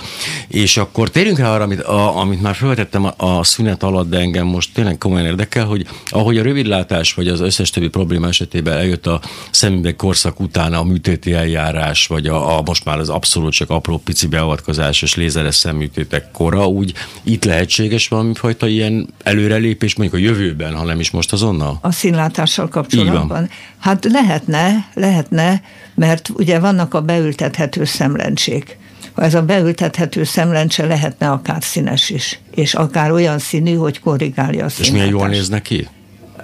És 0.49 0.77
akkor 0.77 1.11
térjünk 1.11 1.39
rá 1.39 1.53
arra, 1.53 1.65
amit, 1.65 1.81
a, 1.81 2.19
amit 2.19 2.43
már 2.43 2.55
felvetettem 2.55 3.05
a, 3.05 3.15
a 3.17 3.45
szünet 3.45 3.83
alatt, 3.83 4.11
de 4.11 4.19
engem 4.19 4.47
most 4.47 4.71
tényleg 4.75 4.99
komolyan 4.99 5.27
érdekel, 5.27 5.65
hogy 5.65 5.87
ahogy 6.05 6.39
a 6.39 6.43
rövidlátás 6.43 7.15
vagy 7.15 7.29
az 7.29 7.41
összes 7.41 7.71
többi 7.71 7.89
probléma 7.89 8.29
esetében 8.29 8.77
eljött 8.77 9.07
a 9.07 9.21
szemüveg 9.51 9.97
korszak 9.97 10.41
után 10.41 10.73
a 10.73 10.83
műtéti 10.83 11.33
eljárás, 11.33 12.07
vagy 12.07 12.27
a, 12.27 12.59
a 12.59 12.63
most 12.65 12.85
már 12.85 12.99
az 12.99 13.09
abszolút 13.09 13.53
csak 13.53 13.71
apró 13.71 13.99
pici 13.99 14.27
beavatkozás 14.27 15.03
és 15.03 15.15
lézeres 15.15 15.55
szemműtétek 15.55 16.31
kora, 16.31 16.67
úgy 16.67 16.93
itt 17.23 17.40
itt 17.41 17.47
lehetséges 17.47 18.09
valami 18.09 18.35
fajta 18.35 18.67
ilyen 18.67 19.09
előrelépés 19.23 19.95
mondjuk 19.95 20.23
a 20.23 20.25
jövőben, 20.25 20.75
ha 20.75 20.85
nem 20.85 21.01
is 21.01 21.11
most 21.11 21.33
azonnal? 21.33 21.79
A 21.81 21.93
színlátással 21.93 22.69
kapcsolatban? 22.69 23.51
Hát 23.79 24.05
lehetne, 24.05 24.89
lehetne, 24.95 25.63
mert 25.95 26.29
ugye 26.35 26.59
vannak 26.59 26.95
a 26.95 27.01
beültethető 27.01 27.85
szemlencsék. 27.85 28.79
Ha 29.13 29.23
ez 29.23 29.35
a 29.35 29.43
beültethető 29.43 30.25
szemlencse 30.25 30.87
lehetne 30.87 31.31
akár 31.31 31.63
színes 31.63 32.11
is, 32.11 32.39
és 32.55 32.75
akár 32.75 33.13
olyan 33.13 33.39
színű, 33.39 33.75
hogy 33.75 34.01
korrigálja 34.01 34.65
a 34.65 34.69
színlátást. 34.69 34.81
És 34.81 34.91
milyen 34.91 35.09
jól 35.09 35.29
néznek 35.29 35.63
ki? 35.63 35.89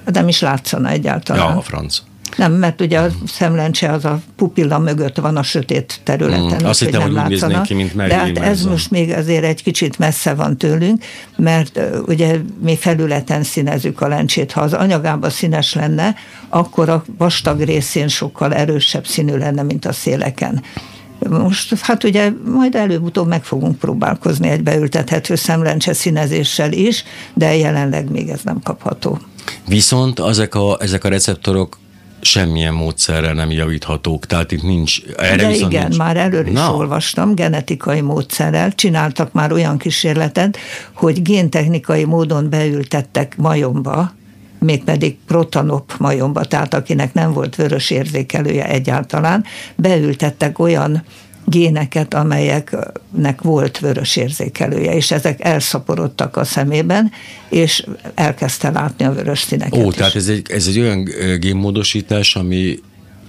Nem 0.04 0.28
is 0.28 0.40
látszana 0.40 0.88
egyáltalán. 0.88 1.50
Ja, 1.50 1.56
a 1.56 1.60
franc. 1.60 2.02
Nem, 2.36 2.52
mert 2.52 2.80
ugye 2.80 2.98
a 2.98 3.08
szemlencse 3.26 3.90
az 3.92 4.04
a 4.04 4.20
pupilla 4.36 4.78
mögött 4.78 5.16
van 5.16 5.36
a 5.36 5.42
sötét 5.42 6.00
területen. 6.02 6.60
Mm, 6.62 6.66
azt 6.66 6.80
hittem, 6.80 7.02
hogy, 7.02 7.40
hogy 7.40 7.54
úgy 7.54 7.60
ki, 7.60 7.74
mint 7.74 7.96
De 7.96 8.16
hát 8.16 8.38
ez 8.38 8.64
most 8.64 8.90
még 8.90 9.12
azért 9.12 9.44
egy 9.44 9.62
kicsit 9.62 9.98
messze 9.98 10.34
van 10.34 10.56
tőlünk, 10.56 11.04
mert 11.36 11.80
ugye 12.06 12.38
mi 12.62 12.76
felületen 12.76 13.42
színezzük 13.42 14.00
a 14.00 14.08
lencsét. 14.08 14.52
Ha 14.52 14.60
az 14.60 14.72
anyagában 14.72 15.30
színes 15.30 15.74
lenne, 15.74 16.14
akkor 16.48 16.88
a 16.88 17.04
vastag 17.18 17.60
részén 17.60 18.08
sokkal 18.08 18.54
erősebb 18.54 19.06
színű 19.06 19.36
lenne, 19.36 19.62
mint 19.62 19.84
a 19.84 19.92
széleken. 19.92 20.62
Most 21.28 21.78
hát 21.80 22.04
ugye 22.04 22.32
majd 22.44 22.74
előbb-utóbb 22.74 23.28
meg 23.28 23.44
fogunk 23.44 23.78
próbálkozni 23.78 24.48
egy 24.48 24.62
beültethető 24.62 25.34
szemlencse 25.34 25.92
színezéssel 25.92 26.72
is, 26.72 27.04
de 27.34 27.56
jelenleg 27.56 28.10
még 28.10 28.28
ez 28.28 28.40
nem 28.42 28.60
kapható. 28.62 29.18
Viszont 29.68 30.20
ezek 30.20 30.54
a, 30.54 30.76
ezek 30.80 31.04
a 31.04 31.08
receptorok 31.08 31.78
semmilyen 32.20 32.74
módszerrel 32.74 33.34
nem 33.34 33.50
javíthatók, 33.50 34.26
tehát 34.26 34.52
itt 34.52 34.62
nincs. 34.62 35.00
Erre 35.16 35.36
De 35.36 35.54
igen, 35.54 35.82
nincs. 35.82 35.96
már 35.96 36.16
előre 36.16 36.50
is 36.50 36.58
olvastam, 36.58 37.34
genetikai 37.34 38.00
módszerrel 38.00 38.74
csináltak 38.74 39.32
már 39.32 39.52
olyan 39.52 39.78
kísérletet, 39.78 40.58
hogy 40.94 41.22
géntechnikai 41.22 42.04
módon 42.04 42.50
beültettek 42.50 43.36
majomba, 43.36 44.12
mégpedig 44.58 45.16
protanop 45.26 45.92
majomba, 45.98 46.44
tehát 46.44 46.74
akinek 46.74 47.14
nem 47.14 47.32
volt 47.32 47.56
vörös 47.56 47.90
érzékelője 47.90 48.68
egyáltalán, 48.68 49.44
beültettek 49.74 50.58
olyan 50.58 51.04
géneket, 51.46 52.14
amelyeknek 52.14 53.42
volt 53.42 53.78
vörös 53.78 54.16
érzékelője, 54.16 54.94
és 54.94 55.10
ezek 55.10 55.44
elszaporodtak 55.44 56.36
a 56.36 56.44
szemében, 56.44 57.10
és 57.48 57.86
elkezdte 58.14 58.70
látni 58.70 59.04
a 59.04 59.12
vörös 59.12 59.40
színeket 59.40 59.84
Ó, 59.84 59.88
is. 59.88 59.94
tehát 59.94 60.14
ez 60.14 60.28
egy, 60.28 60.50
ez 60.50 60.66
egy 60.66 60.78
olyan 60.78 61.08
génmódosítás, 61.40 62.36
ami 62.36 62.78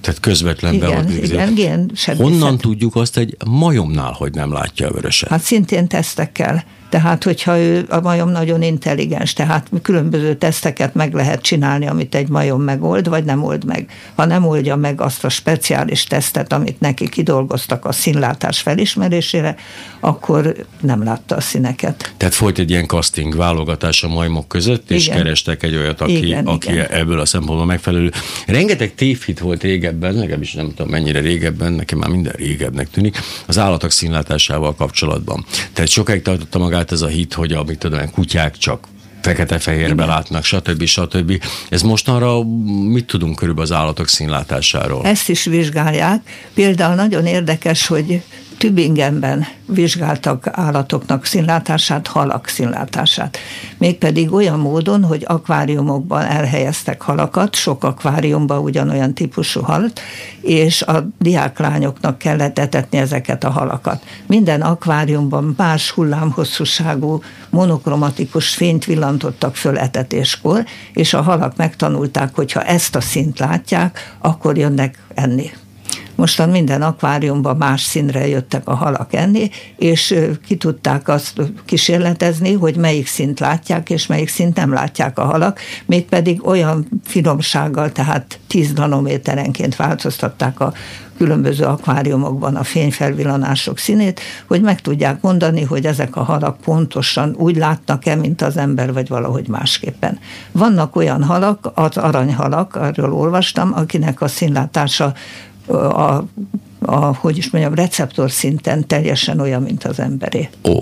tehát 0.02 0.20
közvetlen 0.20 0.74
igen, 0.74 1.12
igen, 1.12 1.52
igen, 1.52 1.92
Honnan 2.18 2.58
tudjuk 2.58 2.96
azt 2.96 3.18
egy 3.18 3.38
majomnál, 3.46 4.12
hogy 4.12 4.34
nem 4.34 4.52
látja 4.52 4.88
a 4.88 4.92
vöröset? 4.92 5.30
Hát 5.30 5.42
szintén 5.42 5.88
tesztekkel. 5.88 6.64
Tehát, 6.90 7.24
hogyha 7.24 7.58
ő 7.58 7.86
a 7.90 8.00
majom 8.00 8.30
nagyon 8.30 8.62
intelligens, 8.62 9.34
tehát 9.34 9.70
különböző 9.82 10.36
teszteket 10.36 10.94
meg 10.94 11.14
lehet 11.14 11.42
csinálni, 11.42 11.88
amit 11.88 12.16
egy 12.16 12.30
majom 12.30 12.62
megold, 12.62 13.10
vagy 13.10 13.24
nem 13.24 13.44
old 13.44 13.66
meg. 13.66 13.90
Ha 14.16 14.26
nem 14.26 14.46
oldja 14.46 14.76
meg 14.76 15.02
azt 15.02 15.24
a 15.24 15.30
speciális 15.30 16.04
tesztet, 16.04 16.54
amit 16.54 16.80
neki 16.80 17.10
kidolgoztak 17.10 17.86
a 17.86 17.92
színlátás 17.92 18.62
felismerésére, 18.62 19.56
akkor 20.00 20.56
nem 20.82 21.04
látta 21.04 21.36
a 21.36 21.42
színeket. 21.42 22.14
Tehát 22.18 22.34
folyt 22.34 22.60
egy 22.60 22.70
ilyen 22.70 22.86
casting 22.88 23.36
válogatás 23.36 24.04
a 24.04 24.08
majmok 24.08 24.48
között, 24.48 24.92
és 24.92 25.06
igen. 25.06 25.18
kerestek 25.18 25.64
egy 25.64 25.76
olyat, 25.76 26.02
aki, 26.02 26.26
igen, 26.26 26.46
aki 26.46 26.72
igen. 26.72 26.88
ebből 26.92 27.20
a 27.20 27.26
szempontból 27.26 27.66
megfelelő. 27.66 28.12
Rengeteg 28.48 28.94
tévhit 28.96 29.40
volt 29.40 29.64
régebben, 29.64 30.14
legalábbis 30.14 30.54
nem 30.54 30.74
tudom 30.76 30.92
mennyire 30.92 31.20
régebben, 31.20 31.74
nekem 31.74 31.98
már 31.98 32.10
minden 32.10 32.34
régebnek 32.36 32.90
tűnik, 32.90 33.18
az 33.46 33.58
állatok 33.58 33.92
színlátásával 33.92 34.76
kapcsolatban. 34.76 35.46
Tehát 35.74 35.90
sokáig 35.90 36.22
tartotta 36.22 36.58
magát 36.58 36.77
magát 36.78 36.92
ez 36.92 37.02
a 37.02 37.08
hit, 37.08 37.34
hogy 37.34 37.52
a 37.52 37.64
mit 37.64 37.80
tudom, 37.80 38.12
kutyák 38.12 38.58
csak 38.58 38.88
fekete-fehérbe 39.22 40.06
látnak, 40.06 40.44
stb. 40.44 40.84
stb. 40.84 41.44
Ez 41.70 41.82
mostanra 41.82 42.44
mit 42.92 43.06
tudunk 43.06 43.36
körülbelül 43.36 43.72
az 43.72 43.78
állatok 43.78 44.08
színlátásáról? 44.08 45.06
Ezt 45.06 45.30
is 45.30 45.44
vizsgálják. 45.44 46.48
Például 46.54 46.96
nagyon 46.96 47.26
érdekes, 47.26 47.88
hogy 47.88 48.22
Tübingenben 48.58 49.46
vizsgáltak 49.66 50.48
állatoknak 50.52 51.26
színlátását, 51.26 52.08
halak 52.08 52.48
színlátását. 52.48 53.38
Mégpedig 53.78 54.34
olyan 54.34 54.60
módon, 54.60 55.04
hogy 55.04 55.24
akváriumokban 55.28 56.22
elhelyeztek 56.22 57.02
halakat, 57.02 57.56
sok 57.56 57.84
akváriumban 57.84 58.60
ugyanolyan 58.60 59.14
típusú 59.14 59.62
halat, 59.62 60.00
és 60.42 60.82
a 60.82 61.08
diáklányoknak 61.20 62.18
kellett 62.18 62.60
etetni 62.60 62.98
ezeket 62.98 63.44
a 63.44 63.50
halakat. 63.50 64.04
Minden 64.28 64.62
akváriumban 64.62 65.54
más 65.58 65.92
hullámhosszúságú 65.92 67.22
monokromatikus 67.50 68.50
fényt 68.50 68.86
villantottak 68.86 69.56
föl 69.56 69.78
etetéskor, 69.78 70.66
és 70.94 71.14
a 71.14 71.22
halak 71.22 71.56
megtanulták, 71.56 72.36
hogy 72.36 72.52
ha 72.52 72.64
ezt 72.64 72.96
a 72.96 73.02
szint 73.02 73.40
látják, 73.40 74.16
akkor 74.20 74.58
jönnek 74.58 75.04
enni. 75.14 75.52
Mostan 76.18 76.50
minden 76.50 76.82
akváriumban 76.82 77.58
más 77.58 77.82
színre 77.82 78.28
jöttek 78.28 78.68
a 78.68 78.76
halak 78.76 79.14
enni, 79.14 79.50
és 79.76 80.16
ki 80.46 80.56
tudták 80.56 81.08
azt 81.08 81.42
kísérletezni, 81.66 82.54
hogy 82.54 82.76
melyik 82.76 83.08
szint 83.08 83.40
látják, 83.40 83.90
és 83.90 84.08
melyik 84.08 84.30
szint 84.30 84.56
nem 84.56 84.74
látják 84.74 85.20
a 85.20 85.26
halak, 85.26 85.60
mégpedig 85.86 86.48
olyan 86.48 87.02
finomsággal, 87.04 87.92
tehát 87.92 88.40
10 88.48 88.74
nanométerenként 88.74 89.76
változtatták 89.76 90.60
a 90.60 90.74
különböző 91.18 91.64
akváriumokban 91.64 92.56
a 92.56 92.64
fényfelvillanások 92.64 93.78
színét, 93.78 94.20
hogy 94.48 94.62
meg 94.62 94.82
tudják 94.82 95.22
mondani, 95.22 95.64
hogy 95.64 95.86
ezek 95.86 96.16
a 96.16 96.24
halak 96.24 96.58
pontosan 96.58 97.36
úgy 97.38 97.56
látnak-e, 97.56 98.16
mint 98.16 98.42
az 98.42 98.58
ember, 98.58 98.94
vagy 98.94 99.08
valahogy 99.08 99.48
másképpen. 99.48 100.20
Vannak 100.52 100.96
olyan 100.96 101.24
halak, 101.24 101.72
az 101.74 101.98
aranyhalak, 101.98 102.76
arról 102.76 103.14
olvastam, 103.14 103.74
akinek 103.74 104.22
a 104.22 104.28
színlátása 104.28 105.14
a, 105.68 106.28
a, 106.80 106.96
hogy 107.16 107.38
is 107.38 107.50
mondjam, 107.50 107.74
receptor 107.74 108.32
szinten 108.32 108.88
teljesen 108.88 109.40
olyan, 109.40 109.62
mint 109.62 109.84
az 109.84 110.00
emberé. 110.00 110.50
Ó. 110.64 110.80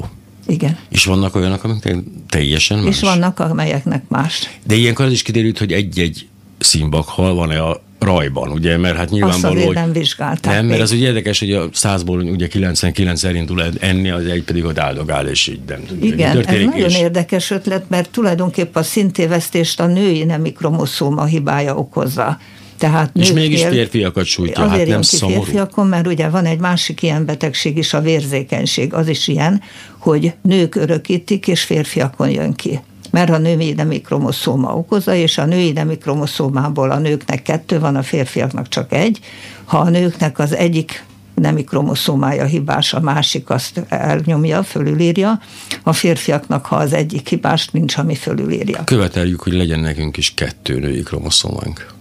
Igen. 0.48 0.78
És 0.90 1.06
vannak 1.06 1.36
olyanok, 1.36 1.64
amik 1.64 1.94
teljesen 2.30 2.78
más? 2.78 2.96
És 2.96 3.02
vannak, 3.02 3.40
amelyeknek 3.40 4.04
más. 4.08 4.50
De 4.64 4.76
ilyenkor 4.76 5.06
az 5.06 5.12
is 5.12 5.22
kiderült, 5.22 5.58
hogy 5.58 5.72
egy-egy 5.72 6.28
színbakhal 6.58 7.36
van-e 7.36 7.62
a 7.62 7.84
rajban, 8.00 8.52
ugye, 8.52 8.78
mert 8.78 8.98
hát 8.98 9.10
nyilvánvaló, 9.10 9.56
Azt 9.56 9.66
hogy 9.66 9.76
nem 9.76 9.92
vizsgálták 9.92 10.54
Nem, 10.54 10.66
mert 10.66 10.82
az 10.82 10.92
ugye 10.92 11.08
érdekes, 11.08 11.40
hogy 11.40 11.52
a 11.52 11.70
százból 11.74 12.20
ugye 12.20 12.48
99 12.48 13.24
elindul 13.24 13.64
enni, 13.80 14.10
az 14.10 14.26
egy 14.26 14.44
pedig 14.44 14.64
ott 14.64 14.80
áldogál, 14.80 15.28
és 15.28 15.48
így 15.48 15.60
nem. 15.68 15.80
Igen, 16.02 16.38
ez 16.38 16.46
nagyon 16.46 16.74
és... 16.74 16.98
érdekes 16.98 17.52
ötlet, 17.52 17.90
mert 17.90 18.10
tulajdonképpen 18.10 18.82
a 18.82 18.86
szintévesztést 18.86 19.80
a 19.80 19.86
női 19.86 20.24
nemi 20.24 20.52
kromoszóma 20.52 21.26
hibája 21.26 21.76
okozza. 21.76 22.38
Tehát 22.78 23.12
és 23.14 23.32
mégis 23.32 23.64
férfiakat 23.64 24.26
sújtja, 24.26 24.64
azért 24.64 24.80
hát 24.80 24.88
nem 24.88 25.02
szomorú. 25.02 25.42
férfiakon, 25.42 25.88
mert 25.88 26.08
ugye 26.08 26.30
van 26.30 26.46
egy 26.46 26.60
másik 26.60 27.02
ilyen 27.02 27.26
betegség 27.26 27.78
is, 27.78 27.94
a 27.94 28.02
vérzékenység, 28.02 28.94
az 28.94 29.08
is 29.08 29.28
ilyen, 29.28 29.62
hogy 29.98 30.34
nők 30.42 30.76
örökítik, 30.76 31.48
és 31.48 31.64
férfiakon 31.64 32.30
jön 32.30 32.54
ki 32.54 32.80
mert 33.12 33.30
a 33.30 33.38
női 33.38 33.74
nemi 33.74 34.02
kromoszóma 34.02 34.76
okozza, 34.76 35.14
és 35.14 35.38
a 35.38 35.46
női 35.46 35.72
nemi 35.72 35.98
kromoszómából 35.98 36.92
a 36.92 36.98
nőknek 36.98 37.42
kettő 37.42 37.80
van, 37.80 37.96
a 37.96 38.04
férfiaknak 38.04 38.68
csak 38.68 38.94
egy. 38.94 39.20
Ha 39.66 39.78
a 39.78 39.90
nőknek 39.90 40.40
az 40.40 40.56
egyik 40.56 41.06
nemi 41.36 41.64
kromoszómája 41.64 42.46
hibás, 42.46 42.94
a 42.94 43.00
másik 43.00 43.50
azt 43.50 43.82
elnyomja, 43.90 44.64
fölülírja. 44.64 45.40
A 45.84 45.94
férfiaknak, 45.94 46.66
ha 46.66 46.76
az 46.76 46.94
egyik 46.94 47.28
hibás, 47.28 47.68
nincs, 47.68 47.98
ami 47.98 48.16
fölülírja. 48.16 48.84
Követeljük, 48.84 49.42
hogy 49.42 49.54
legyen 49.54 49.80
nekünk 49.80 50.18
is 50.18 50.34
kettő 50.34 50.80
női 50.80 51.04
kromoszómánk. 51.04 51.95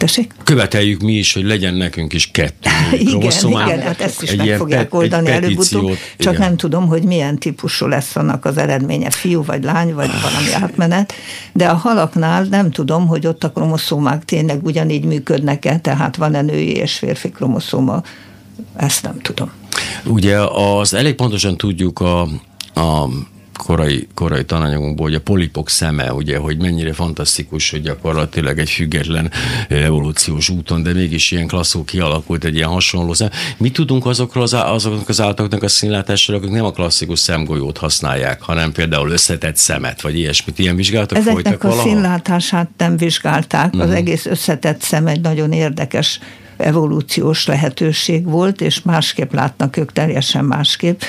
Tessék? 0.00 0.32
Követeljük 0.44 1.00
mi 1.00 1.12
is, 1.12 1.32
hogy 1.32 1.44
legyen 1.44 1.74
nekünk 1.74 2.12
is 2.12 2.30
kettő 2.30 2.70
igen, 2.98 3.32
igen, 3.48 3.80
hát 3.80 4.00
ezt 4.00 4.22
is 4.22 4.34
meg 4.34 4.56
fogják 4.56 4.94
oldani 4.94 5.30
előbb-utóbb, 5.30 5.96
csak 6.18 6.32
igen. 6.32 6.46
nem 6.46 6.56
tudom, 6.56 6.86
hogy 6.86 7.02
milyen 7.02 7.38
típusú 7.38 7.86
lesz 7.86 8.16
annak 8.16 8.44
az 8.44 8.56
eredménye, 8.56 9.10
fiú 9.10 9.44
vagy 9.44 9.64
lány, 9.64 9.94
vagy 9.94 10.10
valami 10.22 10.52
átmenet, 10.52 11.12
de 11.52 11.68
a 11.68 11.74
halaknál 11.74 12.42
nem 12.42 12.70
tudom, 12.70 13.06
hogy 13.06 13.26
ott 13.26 13.44
a 13.44 13.50
kromoszómák 13.50 14.24
tényleg 14.24 14.64
ugyanígy 14.64 15.04
működnek-e, 15.04 15.78
tehát 15.78 16.16
van-e 16.16 16.42
női 16.42 16.72
és 16.72 16.98
férfi 16.98 17.30
kromoszóma, 17.30 18.02
ezt 18.76 19.02
nem 19.02 19.18
tudom. 19.18 19.50
Ugye 20.04 20.38
az 20.40 20.94
elég 20.94 21.14
pontosan 21.14 21.56
tudjuk 21.56 22.00
a, 22.00 22.20
a 22.74 23.08
korai, 23.62 24.08
korai 24.14 24.44
tananyagunkból, 24.44 25.06
hogy 25.06 25.14
a 25.14 25.20
polipok 25.20 25.68
szeme, 25.68 26.12
ugye, 26.12 26.38
hogy 26.38 26.58
mennyire 26.58 26.92
fantasztikus, 26.92 27.70
hogy 27.70 27.82
gyakorlatilag 27.82 28.58
egy 28.58 28.70
független 28.70 29.30
evolúciós 29.68 30.48
úton, 30.48 30.82
de 30.82 30.92
mégis 30.92 31.30
ilyen 31.30 31.46
klasszul 31.46 31.84
kialakult 31.84 32.44
egy 32.44 32.54
ilyen 32.54 32.68
hasonló 32.68 33.12
szem. 33.12 33.30
Mi 33.56 33.70
tudunk 33.70 34.06
azokról 34.06 34.42
az, 34.42 34.52
azoknak 34.52 35.08
az 35.08 35.20
állatoknak 35.20 35.62
a 35.62 35.68
színlátásról, 35.68 36.36
akik 36.36 36.50
nem 36.50 36.64
a 36.64 36.70
klasszikus 36.70 37.18
szemgolyót 37.18 37.78
használják, 37.78 38.42
hanem 38.42 38.72
például 38.72 39.10
összetett 39.10 39.56
szemet, 39.56 40.00
vagy 40.00 40.18
ilyesmit. 40.18 40.58
Ilyen 40.58 40.76
vizsgálatok 40.76 41.18
Ezeknek 41.18 41.42
folytak 41.44 41.64
a 41.64 41.68
valaha? 41.68 41.88
színlátását 41.88 42.68
nem 42.76 42.96
vizsgálták. 42.96 43.66
Uh-huh. 43.66 43.82
Az 43.82 43.88
mhm. 43.88 43.96
egész 43.96 44.26
összetett 44.26 44.80
szem 44.80 45.06
egy 45.06 45.20
nagyon 45.20 45.52
érdekes 45.52 46.18
evolúciós 46.56 47.46
lehetőség 47.46 48.24
volt, 48.24 48.60
és 48.60 48.82
másképp 48.82 49.32
látnak 49.32 49.76
ők 49.76 49.92
teljesen 49.92 50.44
másképp 50.44 51.00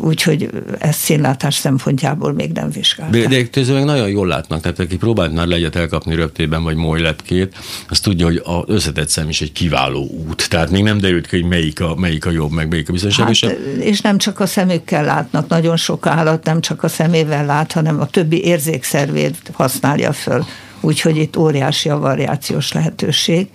úgyhogy 0.00 0.50
ezt 0.78 0.98
színlátás 0.98 1.54
szempontjából 1.54 2.32
még 2.32 2.52
nem 2.52 2.70
vizsgálták. 2.70 3.28
De, 3.28 3.62
de 3.62 3.72
meg 3.72 3.84
nagyon 3.84 4.08
jól 4.08 4.26
látnak, 4.26 4.60
tehát 4.60 4.78
aki 4.78 4.96
próbált 4.96 5.32
már 5.32 5.46
legyet 5.46 5.76
elkapni 5.76 6.14
röptében, 6.14 6.62
vagy 6.62 6.76
molyletkét, 6.76 7.56
az 7.88 8.00
tudja, 8.00 8.26
hogy 8.26 8.42
az 8.44 8.62
összetett 8.66 9.08
szem 9.08 9.28
is 9.28 9.40
egy 9.40 9.52
kiváló 9.52 10.06
út. 10.28 10.48
Tehát 10.48 10.70
még 10.70 10.82
nem 10.82 10.98
derült 10.98 11.26
ki, 11.26 11.40
hogy 11.40 11.48
melyik 11.48 11.80
a, 11.80 11.94
melyik 11.94 12.26
a 12.26 12.30
jobb, 12.30 12.50
meg 12.50 12.68
melyik 12.68 12.88
a 12.88 12.92
biztonságosabb. 12.92 13.50
Hát, 13.50 13.58
és 13.84 14.00
nem 14.00 14.18
csak 14.18 14.40
a 14.40 14.46
szemükkel 14.46 15.04
látnak, 15.04 15.48
nagyon 15.48 15.76
sok 15.76 16.06
állat 16.06 16.44
nem 16.44 16.60
csak 16.60 16.82
a 16.82 16.88
szemével 16.88 17.46
lát, 17.46 17.72
hanem 17.72 18.00
a 18.00 18.06
többi 18.06 18.44
érzékszervét 18.44 19.36
használja 19.52 20.12
föl. 20.12 20.44
Úgyhogy 20.80 21.16
itt 21.16 21.36
óriási 21.36 21.88
a 21.88 21.98
variációs 21.98 22.72
lehetőség 22.72 23.48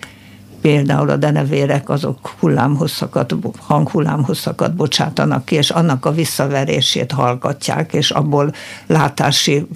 például 0.62 1.10
a 1.10 1.16
denevérek 1.16 1.88
azok 1.88 2.34
hullámhosszakat, 2.38 3.34
hanghullámhosszakat 3.58 4.74
bocsátanak 4.74 5.44
ki, 5.44 5.54
és 5.54 5.70
annak 5.70 6.04
a 6.04 6.12
visszaverését 6.12 7.12
hallgatják, 7.12 7.92
és 7.92 8.10
abból 8.10 8.52
látási 8.86 9.66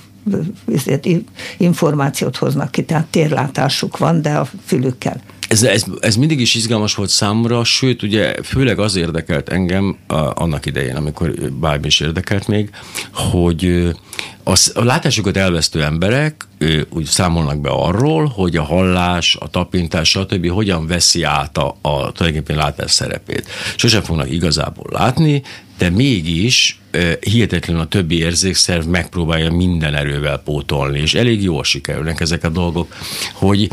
információt 1.57 2.37
hoznak 2.37 2.71
ki, 2.71 2.85
tehát 2.85 3.07
térlátásuk 3.07 3.99
van, 3.99 4.23
de 4.23 4.35
a 4.35 4.47
fülükkel. 4.65 5.21
Ez, 5.49 5.63
ez, 5.63 5.85
ez 6.01 6.17
mindig 6.17 6.41
is 6.41 6.55
izgalmas 6.55 6.95
volt 6.95 7.09
számomra, 7.09 7.65
sőt, 7.65 8.03
ugye 8.03 8.35
főleg 8.43 8.79
az 8.79 8.97
érdekelt 8.97 9.49
engem 9.49 9.97
a, 10.07 10.15
annak 10.15 10.67
idején, 10.67 10.97
amikor 10.97 11.35
bármi 11.53 11.87
is 11.87 12.01
érdekelt 12.01 12.49
még, 12.49 12.71
hogy 13.13 13.95
a, 14.43 14.71
a 14.75 14.85
látásukat 14.85 15.37
elvesztő 15.37 15.83
emberek 15.83 16.47
úgy 16.91 17.05
számolnak 17.05 17.61
be 17.61 17.71
arról, 17.71 18.27
hogy 18.27 18.57
a 18.57 18.63
hallás, 18.63 19.37
a 19.41 19.49
tapintás, 19.49 20.09
stb. 20.09 20.49
hogyan 20.49 20.87
veszi 20.87 21.23
át 21.23 21.59
a, 21.59 21.77
a 21.81 22.13
tulajdonképpen 22.13 22.57
látás 22.57 22.91
szerepét. 22.91 23.49
Sosem 23.77 24.03
fognak 24.03 24.31
igazából 24.31 24.87
látni, 24.91 25.43
de 25.79 25.91
mégis 25.91 26.81
hihetetlen 27.21 27.77
a 27.77 27.87
többi 27.87 28.19
érzékszerv 28.19 28.87
megpróbálja 28.87 29.53
minden 29.53 29.95
erővel 29.95 30.39
pótolni, 30.39 31.01
és 31.01 31.15
elég 31.15 31.43
jól 31.43 31.65
sikerülnek 31.65 32.21
ezek 32.21 32.45
a 32.45 32.49
dolgok, 32.49 32.95
hogy 33.33 33.69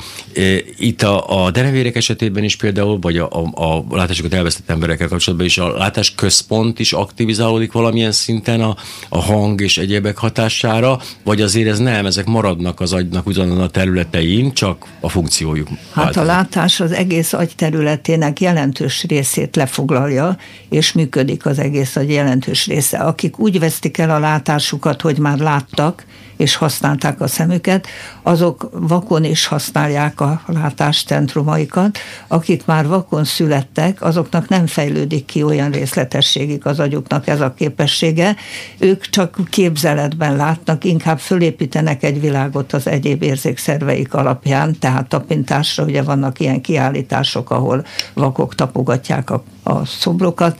itt 0.77 1.01
a, 1.01 1.43
a 1.45 1.51
denevérek 1.51 1.95
esetében 1.95 2.43
is 2.43 2.55
például, 2.55 2.99
vagy 2.99 3.17
a, 3.17 3.29
a, 3.31 3.65
a 3.65 3.85
látásokat 3.89 4.33
elvesztett 4.33 4.69
emberekkel 4.69 5.07
kapcsolatban 5.07 5.47
is 5.47 5.57
a 5.57 5.77
látás 5.77 6.15
központ 6.15 6.79
is 6.79 6.93
aktivizálódik 6.93 7.71
valamilyen 7.71 8.11
szinten 8.11 8.61
a, 8.61 8.75
a 9.09 9.21
hang 9.21 9.61
és 9.61 9.77
egyébek 9.77 10.17
hatására, 10.17 10.99
vagy 11.23 11.41
azért 11.41 11.69
ez 11.69 11.79
nem, 11.79 12.05
ezek 12.05 12.25
maradnak 12.25 12.79
az 12.79 12.93
agynak 12.93 13.27
ugyanazon 13.27 13.61
a 13.61 13.67
területein, 13.67 14.53
csak 14.53 14.85
a 14.99 15.09
funkciójuk. 15.09 15.67
Hát 15.67 16.03
változik. 16.03 16.21
a 16.21 16.25
látás 16.25 16.79
az 16.79 16.91
egész 16.91 17.33
agy 17.33 17.51
területének 17.55 18.39
jelentős 18.39 19.03
részét 19.03 19.55
lefoglalja, 19.55 20.37
és 20.69 20.91
működik 20.91 21.45
az 21.45 21.59
egész 21.59 21.95
agy 21.95 22.09
jelentős 22.09 22.67
része 22.67 22.97
akik 23.13 23.39
úgy 23.39 23.59
vesztik 23.59 23.97
el 23.97 24.09
a 24.09 24.19
látásukat, 24.19 25.01
hogy 25.01 25.17
már 25.17 25.37
láttak, 25.37 26.05
és 26.37 26.55
használták 26.55 27.21
a 27.21 27.27
szemüket, 27.27 27.87
azok 28.21 28.69
vakon 28.71 29.23
is 29.23 29.45
használják 29.45 30.21
a 30.21 30.41
látástentrumaikat, 30.45 31.97
akik 32.27 32.65
már 32.65 32.87
vakon 32.87 33.23
születtek, 33.23 34.01
azoknak 34.01 34.49
nem 34.49 34.67
fejlődik 34.67 35.25
ki 35.25 35.43
olyan 35.43 35.71
részletességig 35.71 36.65
az 36.65 36.79
agyuknak 36.79 37.27
ez 37.27 37.41
a 37.41 37.53
képessége, 37.53 38.35
ők 38.77 39.09
csak 39.09 39.37
képzeletben 39.49 40.35
látnak, 40.35 40.83
inkább 40.83 41.19
fölépítenek 41.19 42.03
egy 42.03 42.19
világot 42.19 42.73
az 42.73 42.87
egyéb 42.87 43.23
érzékszerveik 43.23 44.13
alapján, 44.13 44.79
tehát 44.79 45.07
tapintásra, 45.07 45.83
ugye 45.83 46.01
vannak 46.01 46.39
ilyen 46.39 46.61
kiállítások, 46.61 47.51
ahol 47.51 47.85
vakok 48.13 48.55
tapogatják 48.55 49.29
a, 49.29 49.43
a 49.63 49.85
szobrokat, 49.85 50.57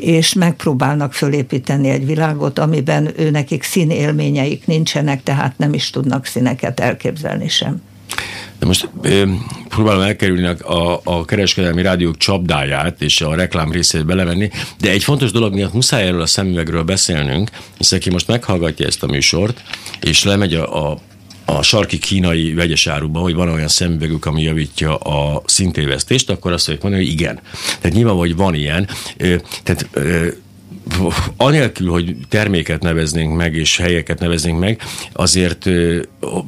és 0.00 0.32
megpróbálnak 0.32 1.12
fölépíteni 1.12 1.88
egy 1.88 2.06
világot, 2.06 2.58
amiben 2.58 3.10
ő 3.16 3.30
nekik 3.30 3.62
színélményeik 3.62 4.66
nincsenek, 4.66 5.22
tehát 5.22 5.58
nem 5.58 5.74
is 5.74 5.90
tudnak 5.90 6.26
színeket 6.26 6.80
elképzelni 6.80 7.48
sem. 7.48 7.82
De 8.58 8.66
most 8.66 8.88
próbálom 9.68 10.02
elkerülni 10.02 10.46
a, 10.46 11.00
a 11.04 11.24
kereskedelmi 11.24 11.82
rádiók 11.82 12.16
csapdáját 12.16 13.02
és 13.02 13.20
a 13.20 13.34
reklám 13.34 13.72
részét 13.72 14.06
belevenni, 14.06 14.50
de 14.80 14.90
egy 14.90 15.02
fontos 15.02 15.30
dolog 15.30 15.54
miatt 15.54 15.72
muszáj 15.72 16.06
erről 16.06 16.20
a 16.20 16.26
szemüvegről 16.26 16.82
beszélnünk, 16.82 17.50
hiszen 17.76 17.98
aki 17.98 18.10
most 18.10 18.26
meghallgatja 18.26 18.86
ezt 18.86 19.02
a 19.02 19.06
műsort, 19.06 19.62
és 20.00 20.24
lemegy 20.24 20.54
a, 20.54 20.90
a 20.90 20.98
a 21.50 21.62
sarki 21.62 21.98
kínai 21.98 22.54
vegyes 22.54 22.86
áruban, 22.86 23.22
hogy 23.22 23.34
van 23.34 23.48
olyan 23.48 23.68
szemüvegük, 23.68 24.26
ami 24.26 24.42
javítja 24.42 24.96
a 24.96 25.42
szintévesztést, 25.46 26.30
akkor 26.30 26.52
azt 26.52 26.64
fogják 26.64 26.82
mondani, 26.82 27.04
hogy 27.04 27.12
igen. 27.12 27.40
Tehát 27.80 27.96
nyilván, 27.96 28.14
hogy 28.14 28.36
van 28.36 28.54
ilyen. 28.54 28.88
Tehát 29.62 29.88
anélkül, 31.36 31.90
hogy 31.90 32.16
terméket 32.28 32.82
neveznénk 32.82 33.36
meg, 33.36 33.54
és 33.54 33.76
helyeket 33.76 34.18
neveznénk 34.18 34.58
meg, 34.58 34.82
azért 35.12 35.58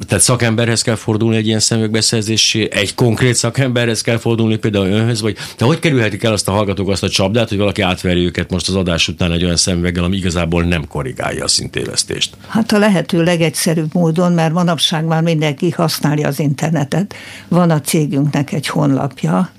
tehát 0.07 0.23
szakemberhez 0.23 0.81
kell 0.81 0.95
fordulni 0.95 1.35
egy 1.35 1.47
ilyen 1.47 1.59
szemüvegbeszerzésé, 1.59 2.69
egy 2.71 2.95
konkrét 2.95 3.35
szakemberhez 3.35 4.01
kell 4.01 4.17
fordulni, 4.17 4.55
például 4.55 4.87
önhöz, 4.87 5.21
vagy 5.21 5.37
de 5.57 5.65
hogy 5.65 5.79
kerülhetik 5.79 6.23
el 6.23 6.33
azt 6.33 6.47
a 6.47 6.51
hallgatók 6.51 6.89
azt 6.89 7.03
a 7.03 7.09
csapdát, 7.09 7.49
hogy 7.49 7.57
valaki 7.57 7.81
átverje 7.81 8.23
őket 8.23 8.51
most 8.51 8.67
az 8.67 8.75
adás 8.75 9.07
után 9.07 9.31
egy 9.31 9.43
olyan 9.43 9.55
szemüveggel, 9.55 10.03
ami 10.03 10.17
igazából 10.17 10.63
nem 10.63 10.87
korrigálja 10.87 11.43
a 11.43 11.47
szintévesztést? 11.47 12.37
Hát 12.47 12.71
a 12.71 12.77
lehető 12.77 13.23
legegyszerűbb 13.23 13.93
módon, 13.93 14.31
mert 14.31 14.53
manapság 14.53 15.05
már 15.05 15.21
mindenki 15.21 15.69
használja 15.69 16.27
az 16.27 16.39
internetet. 16.39 17.15
Van 17.47 17.69
a 17.69 17.81
cégünknek 17.81 18.51
egy 18.51 18.67
honlapja, 18.67 19.49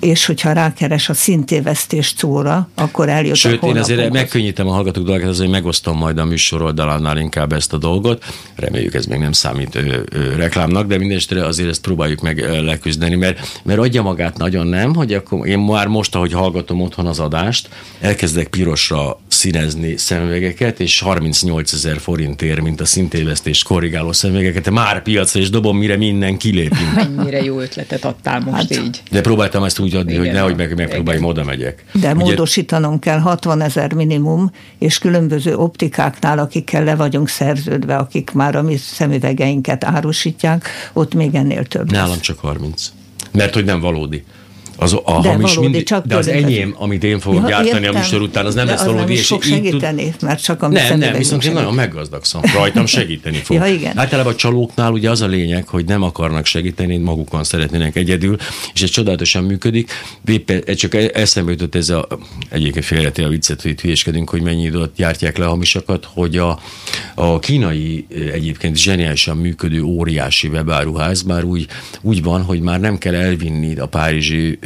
és 0.00 0.26
hogyha 0.26 0.52
rákeres 0.52 1.08
a 1.08 1.14
szintévesztés 1.14 2.14
szóra, 2.16 2.68
akkor 2.74 3.08
eljut 3.08 3.36
Sőt, 3.36 3.62
a 3.62 3.66
én 3.66 3.76
azért 3.76 4.12
megkönnyítem 4.12 4.68
a 4.68 4.72
hallgatók 4.72 5.04
dolgát, 5.04 5.28
azért 5.28 5.50
megosztom 5.50 5.96
majd 5.96 6.18
a 6.18 6.24
műsor 6.24 6.62
oldalánál 6.62 7.18
inkább 7.18 7.52
ezt 7.52 7.72
a 7.72 7.76
dolgot. 7.76 8.24
Reméljük 8.56 8.94
ez 8.94 9.06
még 9.06 9.18
nem 9.18 9.32
számít 9.32 9.74
ö, 9.74 10.00
ö, 10.10 10.36
reklámnak, 10.36 10.86
de 10.86 10.98
mindenesetre 10.98 11.46
azért 11.46 11.68
ezt 11.68 11.80
próbáljuk 11.80 12.20
meg 12.20 12.38
ö, 12.38 12.62
leküzdeni, 12.62 13.14
mert, 13.14 13.60
mert 13.62 13.78
adja 13.78 14.02
magát 14.02 14.36
nagyon 14.36 14.66
nem, 14.66 14.94
hogy 14.94 15.12
akkor 15.12 15.46
én 15.46 15.58
már 15.58 15.86
most, 15.86 16.14
ahogy 16.14 16.32
hallgatom 16.32 16.80
otthon 16.80 17.06
az 17.06 17.18
adást, 17.18 17.68
elkezdek 18.00 18.48
pirosra 18.48 19.18
színezni 19.28 19.96
szemüvegeket, 19.96 20.80
és 20.80 21.00
38 21.00 21.72
ezer 21.72 21.98
forintért, 21.98 22.60
mint 22.60 22.80
a 22.80 22.84
szintévesztés 22.84 23.62
korrigáló 23.62 24.12
szemüvegeket, 24.12 24.70
már 24.70 25.02
piacra 25.02 25.40
és 25.40 25.50
dobom, 25.50 25.76
mire 25.76 25.96
minden 25.96 26.36
kilépünk. 26.36 26.94
Mennyire 26.94 27.42
jó 27.42 27.60
ötletet 27.60 28.04
adtál 28.04 28.40
most 28.40 28.56
hát, 28.56 28.84
így. 28.84 29.02
De 29.10 29.20
próbáltam 29.20 29.64
ezt 29.64 29.78
úgy 29.78 29.87
adni, 29.94 30.12
Igen, 30.12 30.24
hogy 30.24 30.32
nehogy 30.32 30.56
meg, 30.56 30.76
megpróbáljam, 30.76 31.24
oda 31.24 31.44
megyek. 31.44 31.84
De 31.92 31.98
Ugye, 31.98 32.14
módosítanom 32.14 32.98
kell 32.98 33.18
60 33.18 33.60
ezer 33.60 33.92
minimum, 33.92 34.50
és 34.78 34.98
különböző 34.98 35.56
optikáknál, 35.56 36.38
akikkel 36.38 36.84
le 36.84 36.94
vagyunk 36.96 37.28
szerződve, 37.28 37.96
akik 37.96 38.30
már 38.30 38.56
a 38.56 38.62
mi 38.62 38.76
szemüvegeinket 38.76 39.84
árusítják, 39.84 40.68
ott 40.92 41.14
még 41.14 41.34
ennél 41.34 41.64
több. 41.64 41.90
Nálam 41.90 42.08
lesz. 42.08 42.20
csak 42.20 42.38
30. 42.38 42.92
Mert 43.32 43.54
hogy 43.54 43.64
nem 43.64 43.80
valódi 43.80 44.24
Az 44.80 44.92
a 44.92 45.20
de 45.22 45.28
hamis 45.28 45.54
valódi, 45.54 45.60
mindig, 45.60 45.86
csak 45.86 46.06
de 46.06 46.16
az 46.16 46.28
enyém, 46.28 46.74
amit 46.78 47.04
én 47.04 47.20
fogok 47.20 47.40
ja, 47.40 47.48
gyártani 47.48 47.84
értem, 47.84 47.94
a 47.94 47.98
műsor 47.98 48.22
után, 48.22 48.46
az 48.46 48.54
nem 48.54 48.66
lesz 48.66 48.84
valódi. 48.84 48.98
Nem 48.98 49.10
is 49.10 49.26
fog 49.26 49.42
segíteni, 49.42 50.10
tud... 50.10 50.28
mert 50.28 50.42
csak 50.42 50.62
a 50.62 50.68
Nem, 50.68 50.98
nem, 50.98 51.16
viszont 51.16 51.44
én 51.44 51.52
nagyon 51.52 51.74
meggazdagszom. 51.74 52.42
Rajtam 52.54 52.86
segíteni 52.86 53.36
fog. 53.36 53.56
ja, 53.56 53.66
igen. 53.66 53.98
Általában 53.98 54.32
a 54.32 54.36
csalóknál 54.36 54.92
ugye 54.92 55.10
az 55.10 55.20
a 55.20 55.26
lényeg, 55.26 55.68
hogy 55.68 55.84
nem 55.84 56.02
akarnak 56.02 56.46
segíteni, 56.46 56.96
magukon 56.96 57.44
szeretnének 57.44 57.96
egyedül, 57.96 58.36
és 58.74 58.82
ez 58.82 58.90
csodálatosan 58.90 59.44
működik. 59.44 59.90
Éppen 60.26 60.62
csak 60.74 60.94
e- 60.94 61.10
eszembe 61.14 61.50
jutott 61.50 61.74
ez 61.74 61.88
a, 61.88 62.06
egyébként 62.48 62.84
félreti 62.84 63.22
a 63.22 63.28
viccet, 63.28 63.62
hogy 63.62 63.70
itt 63.70 63.80
hülyeskedünk, 63.80 64.30
hogy 64.30 64.42
mennyi 64.42 64.62
időt 64.62 64.90
gyártják 64.96 65.38
le 65.38 65.44
a 65.44 65.48
hamisakat, 65.48 66.08
hogy 66.12 66.36
a, 66.36 66.58
a 67.14 67.38
kínai 67.38 68.06
egyébként 68.32 68.76
zseniálisan 68.76 69.36
működő 69.36 69.82
óriási 69.82 70.48
webáruház 70.48 71.22
már 71.22 71.44
úgy, 71.44 71.66
úgy 72.00 72.22
van, 72.22 72.42
hogy 72.42 72.60
már 72.60 72.80
nem 72.80 72.98
kell 72.98 73.14
elvinni 73.14 73.78
a 73.78 73.86
párizsi 73.86 74.58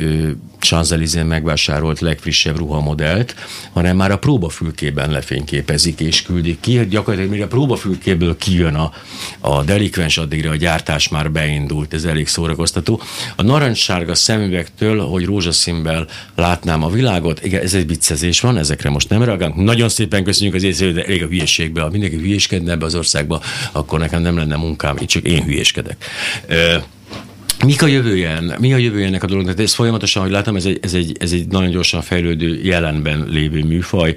Champs-Élysées 0.62 1.24
megvásárolt 1.24 2.00
legfrissebb 2.00 2.56
ruhamodellt, 2.56 3.34
hanem 3.72 3.96
már 3.96 4.10
a 4.10 4.18
próbafülkében 4.18 5.10
lefényképezik 5.10 6.00
és 6.00 6.22
küldik 6.22 6.60
ki. 6.60 6.86
Gyakorlatilag 6.86 7.30
mire 7.32 7.44
a 7.44 7.48
próbafülkéből 7.48 8.36
kijön 8.36 8.74
a, 8.74 8.92
a 9.40 9.62
delikvens, 9.62 10.18
addigra 10.18 10.50
a 10.50 10.56
gyártás 10.56 11.08
már 11.08 11.30
beindult, 11.30 11.94
ez 11.94 12.04
elég 12.04 12.28
szórakoztató. 12.28 13.00
A 13.36 13.42
narancssárga 13.42 14.14
szemüvegtől, 14.14 15.00
hogy 15.00 15.24
rózsaszínben 15.24 16.08
látnám 16.34 16.84
a 16.84 16.90
világot, 16.90 17.44
igen, 17.44 17.62
ez 17.62 17.74
egy 17.74 17.86
viccezés 17.86 18.40
van, 18.40 18.58
ezekre 18.58 18.90
most 18.90 19.08
nem 19.08 19.22
reagálunk. 19.22 19.64
Nagyon 19.64 19.88
szépen 19.88 20.24
köszönjük 20.24 20.54
az 20.54 20.62
észre, 20.62 20.92
de 20.92 21.04
elég 21.04 21.22
a 21.22 21.26
hülyeségbe. 21.26 21.80
Ha 21.80 21.90
mindenki 21.90 22.16
hülyéskedne 22.16 22.72
ebbe 22.72 22.84
az 22.84 22.94
országba, 22.94 23.40
akkor 23.72 23.98
nekem 23.98 24.22
nem 24.22 24.36
lenne 24.36 24.56
munkám, 24.56 24.96
itt 24.98 25.08
csak 25.08 25.24
én 25.24 25.42
hülyéskedek. 25.42 26.04
Mik 27.66 27.82
a 27.82 27.86
jövője? 27.86 28.40
Mi 28.58 28.72
a 28.72 28.76
jövője 28.76 29.06
ennek 29.06 29.22
a 29.22 29.26
dolognak? 29.26 29.58
Ez 29.58 29.74
folyamatosan, 29.74 30.22
hogy 30.22 30.30
látom, 30.30 30.56
ez 30.56 30.64
egy, 30.64 30.78
ez, 30.82 30.94
egy, 30.94 31.16
ez 31.20 31.32
egy 31.32 31.46
nagyon 31.46 31.70
gyorsan 31.70 32.02
fejlődő 32.02 32.60
jelenben 32.62 33.26
lévő 33.28 33.64
műfaj 33.64 34.14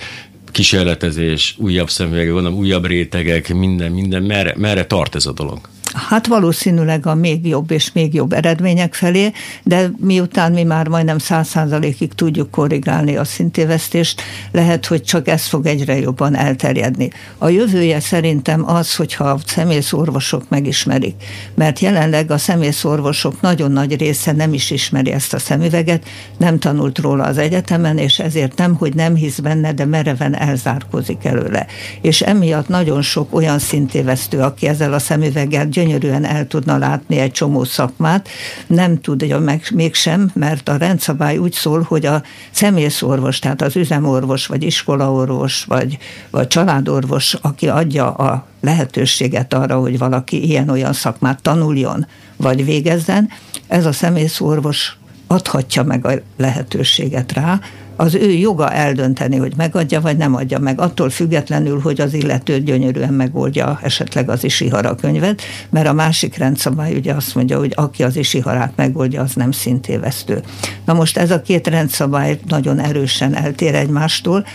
kísérletezés, 0.51 1.55
újabb 1.57 1.89
szemüvegek, 1.89 2.33
gondolom, 2.33 2.57
újabb 2.57 2.85
rétegek, 2.85 3.53
minden, 3.53 3.91
minden, 3.91 4.23
merre, 4.23 4.53
merre 4.57 4.85
tart 4.85 5.15
ez 5.15 5.25
a 5.25 5.31
dolog? 5.31 5.59
Hát 5.95 6.27
valószínűleg 6.27 7.05
a 7.05 7.15
még 7.15 7.47
jobb 7.47 7.71
és 7.71 7.91
még 7.91 8.13
jobb 8.13 8.33
eredmények 8.33 8.93
felé, 8.93 9.31
de 9.63 9.91
miután 9.97 10.51
mi 10.51 10.63
már 10.63 10.87
majdnem 10.87 11.17
száz 11.17 11.47
százalékig 11.47 12.13
tudjuk 12.13 12.51
korrigálni 12.51 13.15
a 13.15 13.23
szintévesztést, 13.23 14.21
lehet, 14.51 14.85
hogy 14.85 15.03
csak 15.03 15.27
ez 15.27 15.45
fog 15.45 15.65
egyre 15.65 15.99
jobban 15.99 16.35
elterjedni. 16.35 17.11
A 17.37 17.49
jövője 17.49 17.99
szerintem 17.99 18.69
az, 18.69 18.95
hogyha 18.95 19.23
a 19.23 19.39
szemészorvosok 19.45 20.49
megismerik, 20.49 21.15
mert 21.53 21.79
jelenleg 21.79 22.31
a 22.31 22.37
szemészorvosok 22.37 23.41
nagyon 23.41 23.71
nagy 23.71 23.97
része 23.97 24.31
nem 24.31 24.53
is 24.53 24.71
ismeri 24.71 25.11
ezt 25.11 25.33
a 25.33 25.39
szemüveget, 25.39 26.05
nem 26.37 26.59
tanult 26.59 26.99
róla 26.99 27.23
az 27.23 27.37
egyetemen, 27.37 27.97
és 27.97 28.19
ezért 28.19 28.57
nem, 28.57 28.75
hogy 28.75 28.95
nem 28.95 29.15
hisz 29.15 29.39
benne, 29.39 29.73
de 29.73 29.85
mereven 29.85 30.35
elzárkozik 30.35 31.25
előle. 31.25 31.65
És 32.01 32.21
emiatt 32.21 32.67
nagyon 32.67 33.01
sok 33.01 33.35
olyan 33.35 33.59
szintévesztő, 33.59 34.39
aki 34.39 34.67
ezzel 34.67 34.93
a 34.93 34.99
szemüveggel 34.99 35.69
gyönyörűen 35.85 36.25
el 36.25 36.47
tudna 36.47 36.77
látni 36.77 37.17
egy 37.17 37.31
csomó 37.31 37.63
szakmát, 37.63 38.27
nem 38.67 39.01
tudja 39.01 39.39
meg 39.39 39.67
mégsem, 39.73 40.31
mert 40.33 40.69
a 40.69 40.77
rendszabály 40.77 41.37
úgy 41.37 41.53
szól, 41.53 41.81
hogy 41.81 42.05
a 42.05 42.23
személyszorvos, 42.51 43.39
tehát 43.39 43.61
az 43.61 43.75
üzemorvos, 43.75 44.45
vagy 44.45 44.63
iskolaorvos, 44.63 45.63
vagy, 45.63 45.97
vagy 46.29 46.47
családorvos, 46.47 47.33
aki 47.33 47.67
adja 47.67 48.11
a 48.13 48.45
lehetőséget 48.61 49.53
arra, 49.53 49.79
hogy 49.79 49.97
valaki 49.97 50.47
ilyen-olyan 50.47 50.93
szakmát 50.93 51.41
tanuljon, 51.41 52.07
vagy 52.35 52.65
végezzen, 52.65 53.29
ez 53.67 53.85
a 53.85 53.91
személyszorvos 53.91 54.97
adhatja 55.27 55.83
meg 55.83 56.05
a 56.05 56.11
lehetőséget 56.37 57.31
rá, 57.31 57.59
az 57.95 58.15
ő 58.15 58.31
joga 58.31 58.71
eldönteni, 58.71 59.37
hogy 59.37 59.53
megadja 59.57 60.01
vagy 60.01 60.17
nem 60.17 60.35
adja 60.35 60.59
meg, 60.59 60.79
attól 60.79 61.09
függetlenül, 61.09 61.79
hogy 61.79 62.01
az 62.01 62.13
illető 62.13 62.59
gyönyörűen 62.59 63.13
megoldja 63.13 63.79
esetleg 63.83 64.29
az 64.29 64.43
isihara 64.43 64.95
könyvet, 64.95 65.41
mert 65.69 65.87
a 65.87 65.93
másik 65.93 66.37
rendszabály 66.37 66.95
ugye 66.95 67.13
azt 67.13 67.35
mondja, 67.35 67.59
hogy 67.59 67.73
aki 67.75 68.03
az 68.03 68.15
isiharát 68.15 68.73
megoldja, 68.75 69.21
az 69.21 69.33
nem 69.33 69.51
szintévesztő. 69.51 70.41
Na 70.85 70.93
most 70.93 71.17
ez 71.17 71.31
a 71.31 71.41
két 71.41 71.67
rendszabály 71.67 72.39
nagyon 72.47 72.79
erősen 72.79 73.35
eltér 73.35 73.75
egymástól, 73.75 74.45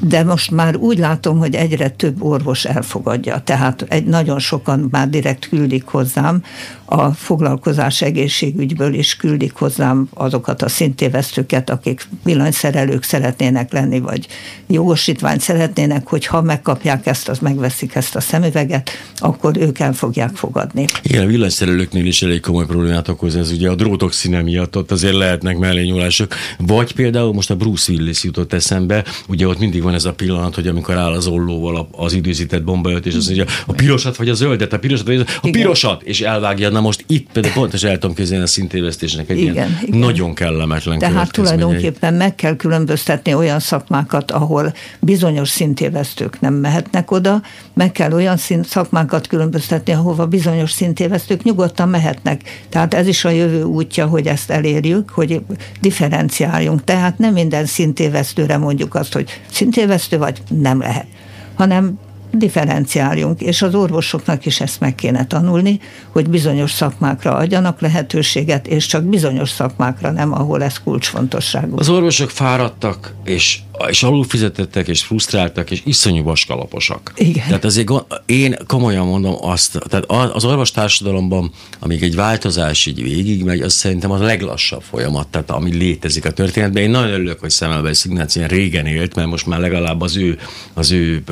de 0.00 0.24
most 0.24 0.50
már 0.50 0.76
úgy 0.76 0.98
látom, 0.98 1.38
hogy 1.38 1.54
egyre 1.54 1.88
több 1.88 2.22
orvos 2.22 2.64
elfogadja. 2.64 3.40
Tehát 3.44 3.84
egy 3.88 4.04
nagyon 4.04 4.38
sokan 4.38 4.88
már 4.90 5.08
direkt 5.08 5.48
küldik 5.48 5.84
hozzám, 5.84 6.42
a 6.84 7.10
foglalkozás 7.10 8.02
egészségügyből 8.02 8.94
is 8.94 9.16
küldik 9.16 9.54
hozzám 9.54 10.08
azokat 10.14 10.62
a 10.62 10.68
szintévesztőket, 10.68 11.70
akik 11.70 12.08
villanyszerelők 12.86 13.02
szeretnének 13.02 13.72
lenni, 13.72 14.00
vagy 14.00 14.26
jogosítványt 14.66 15.40
szeretnének, 15.40 16.06
hogy 16.06 16.26
ha 16.26 16.42
megkapják 16.42 17.06
ezt, 17.06 17.28
az 17.28 17.38
megveszik 17.38 17.94
ezt 17.94 18.16
a 18.16 18.20
szemüveget, 18.20 18.90
akkor 19.16 19.56
ők 19.56 19.78
el 19.78 19.92
fogják 19.92 20.34
fogadni. 20.34 20.86
Igen, 21.02 21.22
a 21.22 21.26
villanyszerelőknél 21.26 22.06
is 22.06 22.22
elég 22.22 22.40
komoly 22.40 22.66
problémát 22.66 23.08
okoz 23.08 23.36
ez, 23.36 23.50
ugye 23.50 23.70
a 23.70 23.74
drótok 23.74 24.12
színe 24.12 24.42
miatt 24.42 24.76
ott 24.76 24.90
azért 24.90 25.14
lehetnek 25.14 25.58
mellényúlások. 25.58 26.34
Vagy 26.58 26.92
például 26.92 27.32
most 27.32 27.50
a 27.50 27.56
Bruce 27.56 27.92
Willis 27.92 28.24
jutott 28.24 28.52
eszembe, 28.52 29.04
ugye 29.28 29.46
ott 29.46 29.58
mindig 29.58 29.82
van 29.82 29.94
ez 29.94 30.04
a 30.04 30.12
pillanat, 30.12 30.54
hogy 30.54 30.66
amikor 30.66 30.96
áll 30.96 31.12
az 31.12 31.26
ollóval 31.26 31.88
az 31.92 32.12
időzített 32.12 32.64
bombaöt, 32.64 33.06
és 33.06 33.14
azt 33.14 33.26
mondja, 33.26 33.44
a 33.66 33.72
pirosat 33.72 34.16
vagy 34.16 34.28
a 34.28 34.34
zöldet, 34.34 34.72
a 34.72 34.78
pirosat 34.78 35.06
vagy 35.06 35.16
a, 35.16 35.24
a 35.42 35.50
pirosat, 35.50 36.02
és 36.02 36.20
elvágja. 36.20 36.70
Na 36.70 36.80
most 36.80 37.04
itt 37.06 37.28
például 37.32 37.54
pontosan 37.54 37.90
el 37.90 37.98
tudom 37.98 38.16
képzelni 38.16 38.44
a 38.44 38.46
szintévesztésnek 38.46 39.30
egy 39.30 39.38
igen, 39.38 39.54
ilyen 39.54 39.78
igen. 39.82 39.98
nagyon 39.98 40.34
kellemetlen 40.34 40.98
Tehát 40.98 41.32
tulajdonképpen 41.32 42.14
meg 42.14 42.34
kell 42.34 42.56
különböztetni 42.76 43.34
olyan 43.34 43.60
szakmákat, 43.60 44.30
ahol 44.30 44.72
bizonyos 45.00 45.48
szintévesztők 45.48 46.40
nem 46.40 46.54
mehetnek 46.54 47.10
oda, 47.10 47.42
meg 47.74 47.92
kell 47.92 48.12
olyan 48.12 48.36
szint, 48.36 48.66
szakmákat 48.66 49.26
különböztetni, 49.26 49.92
ahova 49.92 50.26
bizonyos 50.26 50.72
szintévesztők 50.72 51.42
nyugodtan 51.42 51.88
mehetnek. 51.88 52.42
Tehát 52.68 52.94
ez 52.94 53.06
is 53.06 53.24
a 53.24 53.30
jövő 53.30 53.62
útja, 53.62 54.06
hogy 54.06 54.26
ezt 54.26 54.50
elérjük, 54.50 55.10
hogy 55.10 55.42
differenciáljunk. 55.80 56.84
Tehát 56.84 57.18
nem 57.18 57.32
minden 57.32 57.66
szintévesztőre 57.66 58.56
mondjuk 58.56 58.94
azt, 58.94 59.12
hogy 59.12 59.42
szintévesztő 59.50 60.18
vagy, 60.18 60.42
nem 60.48 60.80
lehet 60.80 61.06
hanem 61.56 61.98
differenciáljunk, 62.32 63.40
és 63.40 63.62
az 63.62 63.74
orvosoknak 63.74 64.46
is 64.46 64.60
ezt 64.60 64.80
meg 64.80 64.94
kéne 64.94 65.26
tanulni, 65.26 65.80
hogy 66.10 66.28
bizonyos 66.28 66.72
szakmákra 66.72 67.34
adjanak 67.34 67.80
lehetőséget, 67.80 68.66
és 68.66 68.86
csak 68.86 69.04
bizonyos 69.04 69.50
szakmákra 69.50 70.10
nem, 70.10 70.32
ahol 70.32 70.62
ez 70.62 70.82
kulcsfontosságú. 70.82 71.78
Az 71.78 71.88
orvosok 71.88 72.30
fáradtak, 72.30 73.14
és 73.24 73.58
és 73.88 74.02
alulfizetettek, 74.02 74.88
és 74.88 75.02
frusztráltak, 75.02 75.70
és 75.70 75.82
iszonyú 75.84 76.22
vaskalaposak. 76.22 77.12
Igen. 77.16 77.46
Tehát 77.46 77.64
azért 77.64 77.90
én 78.26 78.56
komolyan 78.66 79.06
mondom 79.06 79.34
azt, 79.40 79.78
tehát 79.88 80.04
az 80.34 80.44
orvos 80.44 80.70
társadalomban, 80.70 81.50
amíg 81.78 82.02
egy 82.02 82.14
változás 82.14 82.86
így 82.86 83.02
végigmegy, 83.02 83.60
az 83.60 83.72
szerintem 83.72 84.10
a 84.10 84.18
leglassabb 84.18 84.82
folyamat, 84.82 85.28
tehát 85.28 85.50
ami 85.50 85.74
létezik 85.74 86.24
a 86.24 86.30
történetben. 86.30 86.82
Én 86.82 86.90
nagyon 86.90 87.10
örülök, 87.10 87.40
hogy 87.40 87.50
Szemelbe 87.50 87.94
Szignács 87.94 88.34
ilyen 88.34 88.48
régen 88.48 88.86
élt, 88.86 89.14
mert 89.14 89.28
most 89.28 89.46
már 89.46 89.60
legalább 89.60 90.00
az 90.00 90.16
ő, 90.16 90.38
az 90.74 90.92
ő 90.92 91.22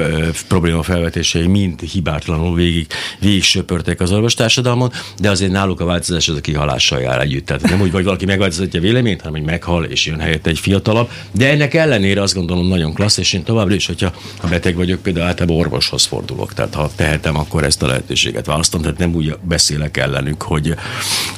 probléma 0.49 0.83
felvetései 0.83 1.47
mind 1.47 1.81
hibátlanul 1.81 2.55
végig, 2.55 2.87
végig 3.21 3.43
söpörtek 3.43 4.01
az 4.01 4.13
orvos 4.13 4.35
társadalmon, 4.35 4.93
de 5.21 5.31
azért 5.31 5.53
náluk 5.53 5.81
a 5.81 5.85
változás 5.85 6.29
az 6.29 6.37
a 6.37 6.41
kihalással 6.41 7.01
jár 7.01 7.21
együtt. 7.21 7.47
Tehát 7.47 7.63
nem 7.63 7.81
úgy, 7.81 7.91
hogy 7.91 8.05
valaki 8.05 8.25
megváltoztatja 8.25 8.81
véleményt, 8.81 9.21
hanem 9.21 9.37
hogy 9.37 9.51
meghal, 9.51 9.85
és 9.85 10.07
jön 10.07 10.21
helyett 10.21 10.47
egy 10.47 10.59
fiatalabb. 10.59 11.11
De 11.33 11.51
ennek 11.51 11.75
ellenére 11.75 12.23
az 12.23 12.33
azt 12.37 12.47
gondolom 12.47 12.71
nagyon 12.71 12.93
klassz, 12.93 13.17
és 13.17 13.33
én 13.33 13.43
továbbra 13.43 13.75
is, 13.75 13.87
hogyha 13.87 14.13
ha 14.39 14.49
beteg 14.49 14.75
vagyok, 14.75 15.03
például 15.03 15.27
általában 15.27 15.57
orvoshoz 15.57 16.05
fordulok. 16.05 16.53
Tehát 16.53 16.75
ha 16.75 16.91
tehetem, 16.97 17.37
akkor 17.37 17.65
ezt 17.65 17.83
a 17.83 17.87
lehetőséget 17.87 18.47
választom, 18.47 18.81
tehát 18.81 18.99
nem 18.99 19.15
úgy 19.15 19.37
beszélek 19.43 19.97
ellenük, 19.97 20.43
hogy, 20.43 20.75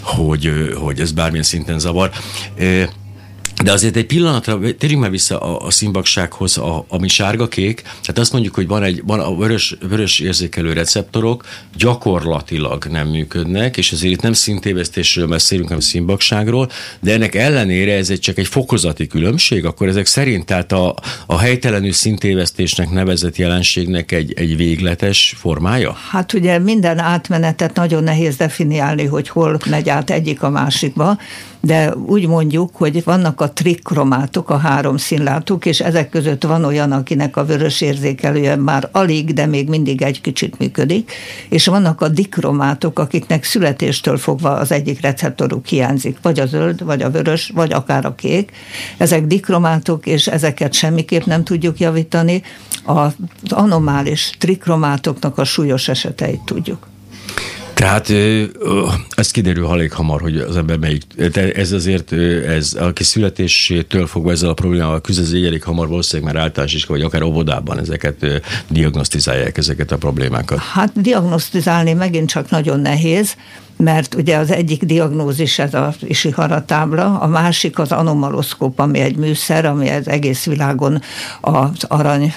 hogy, 0.01 0.51
hogy 0.75 1.01
ez 1.01 1.13
bármilyen 1.13 1.45
szinten 1.45 1.79
zavar. 1.79 2.11
De 3.63 3.73
azért 3.73 3.97
egy 3.97 4.07
pillanatra, 4.07 4.59
térjünk 4.79 5.03
már 5.03 5.11
vissza 5.11 5.39
a, 5.39 5.67
a 5.67 5.71
színbaksághoz, 5.71 6.59
a, 6.59 6.85
ami 6.89 7.09
sárga-kék, 7.09 7.83
tehát 7.83 8.19
azt 8.19 8.33
mondjuk, 8.33 8.55
hogy 8.55 8.67
van 8.67 8.83
egy, 8.83 9.03
van 9.07 9.21
a 9.21 9.37
vörös, 9.37 9.77
vörös 9.89 10.19
érzékelő 10.19 10.73
receptorok, 10.73 11.45
gyakorlatilag 11.77 12.85
nem 12.85 13.09
működnek, 13.09 13.77
és 13.77 13.93
azért 13.93 14.13
itt 14.13 14.23
nem 14.23 14.33
szintévesztésről 14.33 15.27
beszélünk, 15.27 15.67
hanem 15.67 15.83
színbakságról, 15.83 16.71
de 17.01 17.13
ennek 17.13 17.35
ellenére 17.35 17.95
ez 17.95 18.11
egy 18.11 18.21
csak 18.21 18.39
egy 18.39 18.47
fokozati 18.47 19.07
különbség, 19.07 19.65
akkor 19.65 19.89
ezek 19.89 20.07
szerint 20.07 20.45
tehát 20.47 20.73
a, 20.73 20.95
a 21.27 21.39
helytelenű 21.39 21.93
szintévesztésnek 21.93 22.91
nevezett 22.91 23.37
jelenségnek 23.37 24.13
egy, 24.13 24.33
egy 24.37 24.57
végletes 24.57 25.35
formája? 25.39 25.97
Hát 26.11 26.33
ugye 26.33 26.59
minden 26.59 26.99
átmenetet 26.99 27.75
nagyon 27.75 28.03
nehéz 28.03 28.37
definiálni, 28.37 29.05
hogy 29.05 29.29
hol 29.29 29.59
megy 29.71 29.89
át 29.89 30.11
egyik 30.11 30.43
a 30.43 30.51
másikba, 30.51 31.19
de 31.67 31.95
úgy 31.95 32.27
mondjuk, 32.27 32.71
hogy 32.77 33.05
vannak 33.05 33.41
a 33.41 33.53
trikkromátok, 33.53 34.51
a 34.51 34.57
három 34.57 34.97
színlátók, 34.97 35.67
és 35.67 35.81
ezek 35.81 36.09
között 36.09 36.43
van 36.43 36.65
olyan, 36.65 36.93
akinek 36.93 37.37
a 37.37 37.45
vörös 37.45 37.81
érzékelője 37.81 38.57
már 38.57 38.89
alig, 38.93 39.33
de 39.33 39.47
még 39.47 39.69
mindig 39.69 40.03
egy 40.03 40.21
kicsit 40.21 40.59
működik, 40.59 41.13
és 41.49 41.67
vannak 41.67 42.01
a 42.01 42.09
dikromátok, 42.09 42.99
akiknek 42.99 43.45
születéstől 43.45 44.19
fogva 44.19 44.51
az 44.51 44.73
egyik 44.73 45.01
receptoruk 45.01 45.67
hiányzik, 45.67 46.19
vagy 46.23 46.41
a 46.41 46.47
zöld, 46.47 46.85
vagy 46.85 47.03
a 47.03 47.11
vörös, 47.11 47.51
vagy 47.55 47.73
akár 47.73 48.05
a 48.05 48.15
kék. 48.15 48.51
Ezek 48.97 49.27
dikromátok, 49.27 50.07
és 50.07 50.27
ezeket 50.27 50.73
semmiképp 50.73 51.25
nem 51.25 51.45
tudjuk 51.45 51.79
javítani. 51.79 52.43
Az 52.85 53.13
anomális 53.49 54.31
trikromátoknak 54.39 55.39
a 55.39 55.45
súlyos 55.45 55.89
eseteit 55.89 56.41
tudjuk. 56.45 56.87
Tehát 57.77 58.11
ez 59.17 59.31
kiderül 59.31 59.67
elég 59.67 59.93
hamar, 59.93 60.21
hogy 60.21 60.37
az 60.37 60.57
ember 60.57 60.79
melyik. 60.79 61.03
Ez 61.55 61.73
azért, 61.73 62.13
ez, 62.47 62.73
aki 62.73 63.05
születésétől 63.05 64.07
fogva 64.07 64.31
ezzel 64.31 64.49
a 64.49 64.55
problémával 64.55 65.01
küzd, 65.01 65.21
ez 65.21 65.33
elég 65.33 65.63
hamar 65.63 65.89
valószínűleg 65.89 66.35
már 66.35 66.43
általános 66.43 66.75
is, 66.75 66.85
vagy 66.85 67.03
akár 67.03 67.23
óvodában 67.23 67.79
ezeket 67.79 68.43
diagnosztizálják 68.69 69.59
ezeket 69.59 69.93
a 69.93 69.97
problémákat. 69.97 70.59
Hát 70.59 71.01
diagnosztizálni 71.01 71.93
megint 71.93 72.29
csak 72.29 72.51
nagyon 72.51 72.81
nehéz, 72.81 73.37
mert 73.77 74.15
ugye 74.15 74.37
az 74.37 74.51
egyik 74.51 74.85
diagnózis 74.85 75.59
ez 75.59 75.75
a 75.75 75.95
Ishihara 76.01 76.65
tábla, 76.65 77.19
a 77.21 77.27
másik 77.27 77.79
az 77.79 77.93
anomaloszkóp, 77.93 78.79
ami 78.79 78.99
egy 78.99 79.17
műszer, 79.17 79.65
ami 79.65 79.89
az 79.89 80.09
egész 80.09 80.45
világon 80.45 81.01
az 81.41 81.85
arany 81.89 82.35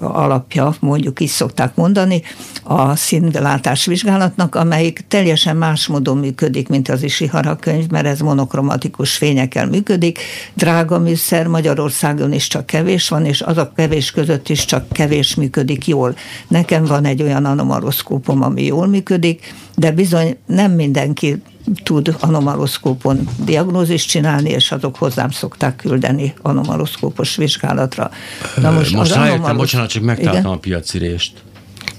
alapja, 0.00 0.74
mondjuk 0.80 1.20
is 1.20 1.30
szokták 1.30 1.74
mondani, 1.74 2.22
a 2.62 2.96
színlátás 2.96 3.84
vizsgálatnak, 3.84 4.54
amelyik 4.54 5.04
teljesen 5.08 5.56
más 5.56 5.86
módon 5.86 6.18
működik, 6.18 6.68
mint 6.68 6.88
az 6.88 7.02
Ishihara 7.02 7.56
könyv, 7.56 7.88
mert 7.90 8.06
ez 8.06 8.20
monokromatikus 8.20 9.16
fényekkel 9.16 9.66
működik. 9.66 10.18
Drága 10.54 10.98
műszer, 10.98 11.46
Magyarországon 11.46 12.32
is 12.32 12.46
csak 12.48 12.66
kevés 12.66 13.08
van, 13.08 13.24
és 13.24 13.42
az 13.42 13.56
a 13.58 13.72
kevés 13.76 14.10
között 14.10 14.48
is 14.48 14.64
csak 14.64 14.88
kevés 14.88 15.34
működik 15.34 15.86
jól. 15.86 16.14
Nekem 16.48 16.84
van 16.84 17.04
egy 17.04 17.22
olyan 17.22 17.44
anomaloszkópom, 17.44 18.42
ami 18.42 18.64
jól 18.64 18.86
működik, 18.86 19.54
de 19.82 19.90
bizony 19.90 20.36
nem 20.46 20.72
mindenki 20.72 21.42
tud 21.82 22.16
anomaloszkópon 22.20 23.28
diagnózist 23.44 24.08
csinálni, 24.08 24.50
és 24.50 24.72
azok 24.72 24.96
hozzám 24.96 25.30
szokták 25.30 25.76
küldeni 25.76 26.34
anomaloszkópos 26.42 27.36
vizsgálatra. 27.36 28.10
Na 28.56 28.70
most, 28.70 28.94
most 28.94 29.14
rájöttem, 29.14 29.34
anomalos... 29.34 29.56
bocsánat, 29.56 29.90
csak 29.90 30.02
megtaláltam 30.02 30.50
a 30.50 30.56
piacirést. 30.56 31.42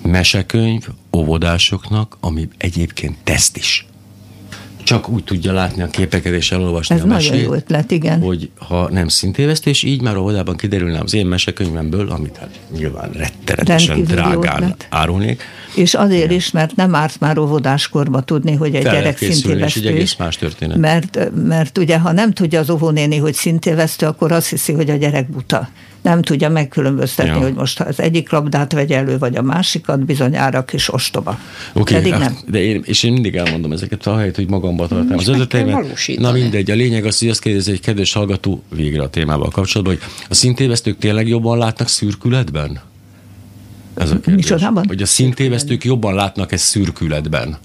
Mesekönyv 0.02 0.88
óvodásoknak, 1.18 2.18
ami 2.20 2.48
egyébként 2.58 3.18
teszt 3.24 3.58
is 3.58 3.86
csak 4.84 5.10
úgy 5.10 5.24
tudja 5.24 5.54
látni 5.54 5.82
a 5.82 5.88
képeket 5.88 6.34
és 6.34 6.52
elolvasni 6.52 6.96
Ez 6.96 7.02
a 7.02 7.06
mesét. 7.06 7.30
nagyon 7.32 7.46
jó 7.46 7.54
ötlet, 7.54 7.92
igen. 7.92 8.22
Hogy 8.22 8.50
ha 8.58 8.90
nem 8.92 9.08
szintévesztés, 9.08 9.84
így 9.84 10.02
már 10.02 10.16
a 10.16 10.22
oldalban 10.22 10.56
kiderülne 10.56 11.00
az 11.00 11.14
én 11.14 11.26
mesekönyvemből, 11.26 12.10
amit 12.10 12.38
hát 12.38 12.60
nyilván 12.78 13.10
rettenetesen 13.12 14.04
drágán 14.04 14.76
árulnék. 14.90 15.42
És 15.76 15.94
azért 15.94 16.24
igen. 16.24 16.36
is, 16.36 16.52
mert 16.52 16.76
nem 16.76 16.96
árt 16.96 17.20
már 17.20 17.38
óvodáskorba 17.38 18.22
tudni, 18.22 18.56
hogy 18.56 18.76
egy 18.76 18.84
Fel 18.84 18.94
gyerek 18.94 19.18
szintévesztő. 19.18 19.80
egy 19.80 19.86
egész 19.96 20.16
más 20.16 20.36
történet. 20.38 20.78
Mert, 20.78 21.20
mert 21.48 21.78
ugye, 21.78 22.00
ha 22.00 22.12
nem 22.12 22.32
tudja 22.32 22.60
az 22.60 22.70
óvónéni, 22.70 23.18
hogy 23.18 23.34
szintévesztő, 23.34 24.06
akkor 24.06 24.32
azt 24.32 24.50
hiszi, 24.50 24.74
hogy 24.74 24.90
a 24.90 24.96
gyerek 24.96 25.30
buta 25.30 25.70
nem 26.04 26.22
tudja 26.22 26.49
megkülönböztetni, 26.49 27.32
ja. 27.32 27.38
hogy 27.38 27.54
most 27.54 27.80
az 27.80 27.99
egyik 27.99 28.32
labdát 28.32 28.72
vegye 28.72 28.97
elő, 28.97 29.18
vagy 29.18 29.36
a 29.36 29.41
másikat, 29.41 30.06
bizonyára 30.06 30.66
kis 30.66 30.93
ostoba. 30.93 31.39
Oké, 31.74 31.97
okay, 31.97 32.10
nem. 32.10 32.38
De 32.47 32.62
én, 32.62 32.82
és 32.86 33.04
én 33.04 33.14
mindig 33.14 33.36
elmondom 33.36 33.72
ezeket, 33.72 34.08
ahelyett, 34.08 34.36
hogy 34.36 34.49
magamba 34.49 34.88
tartom 34.88 35.18
az 35.18 35.28
ötleteimet. 35.28 35.86
Na 36.18 36.32
mindegy, 36.32 36.72
a 36.72 36.76
lényeg 36.76 37.06
az, 37.06 37.20
hogy 37.20 37.30
azt 37.30 37.41
kérdezi 37.41 37.72
egy 37.72 37.80
kedves 37.80 38.14
hallgató 38.14 38.64
végre 38.70 39.01
a 39.01 39.10
témával 39.10 39.49
kapcsolatban, 39.49 39.95
hogy 39.95 40.04
a 40.30 40.34
szintévesztők 40.34 40.97
tényleg 40.97 41.28
jobban 41.28 41.58
látnak 41.58 41.88
szürkületben? 41.88 42.80
Ez 43.93 44.12
a 44.12 44.14
kérdés. 44.14 44.36
Micsodában? 44.36 44.84
Hogy 44.88 45.01
a 45.01 45.06
szintévesztők 45.06 45.84
jobban 45.84 46.14
látnak 46.14 46.51
ezt 46.51 46.66
szürkületben? 46.66 47.58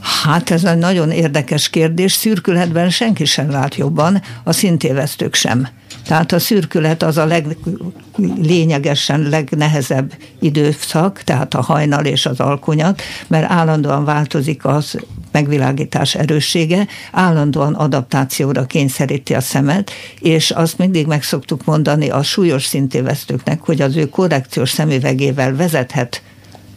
Hát 0.00 0.50
ez 0.50 0.64
egy 0.64 0.78
nagyon 0.78 1.10
érdekes 1.10 1.68
kérdés. 1.68 2.12
Szürkületben 2.12 2.90
senki 2.90 3.24
sem 3.24 3.50
lát 3.50 3.74
jobban, 3.74 4.22
a 4.44 4.52
szintévesztők 4.52 5.34
sem. 5.34 5.68
Tehát 6.06 6.32
a 6.32 6.38
szürkület 6.38 7.02
az 7.02 7.16
a 7.16 7.26
leglényegesen 7.26 9.20
legnehezebb 9.20 10.12
időszak, 10.40 11.22
tehát 11.22 11.54
a 11.54 11.60
hajnal 11.60 12.04
és 12.04 12.26
az 12.26 12.40
alkonyat, 12.40 13.02
mert 13.26 13.50
állandóan 13.50 14.04
változik 14.04 14.64
az 14.64 14.98
megvilágítás 15.32 16.14
erőssége, 16.14 16.86
állandóan 17.12 17.74
adaptációra 17.74 18.66
kényszeríti 18.66 19.34
a 19.34 19.40
szemet, 19.40 19.90
és 20.20 20.50
azt 20.50 20.78
mindig 20.78 21.06
meg 21.06 21.22
szoktuk 21.22 21.64
mondani 21.64 22.08
a 22.08 22.22
súlyos 22.22 22.64
szintévesztőknek, 22.64 23.60
hogy 23.60 23.80
az 23.80 23.96
ő 23.96 24.08
korrekciós 24.08 24.70
szemüvegével 24.70 25.56
vezethet 25.56 26.22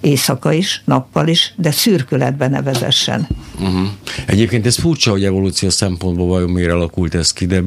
éjszaka 0.03 0.51
is, 0.51 0.81
nappal 0.85 1.27
is, 1.27 1.53
de 1.55 1.71
szürkületben 1.71 2.49
ne 2.49 2.61
vezessen. 2.61 3.27
Uh-huh. 3.59 3.87
Egyébként 4.25 4.65
ez 4.65 4.77
furcsa, 4.77 5.11
hogy 5.11 5.23
evolúció 5.23 5.69
szempontból 5.69 6.27
vajon 6.27 6.49
miért 6.49 6.71
alakult 6.71 7.15
ez 7.15 7.33
ki, 7.33 7.45
de 7.45 7.61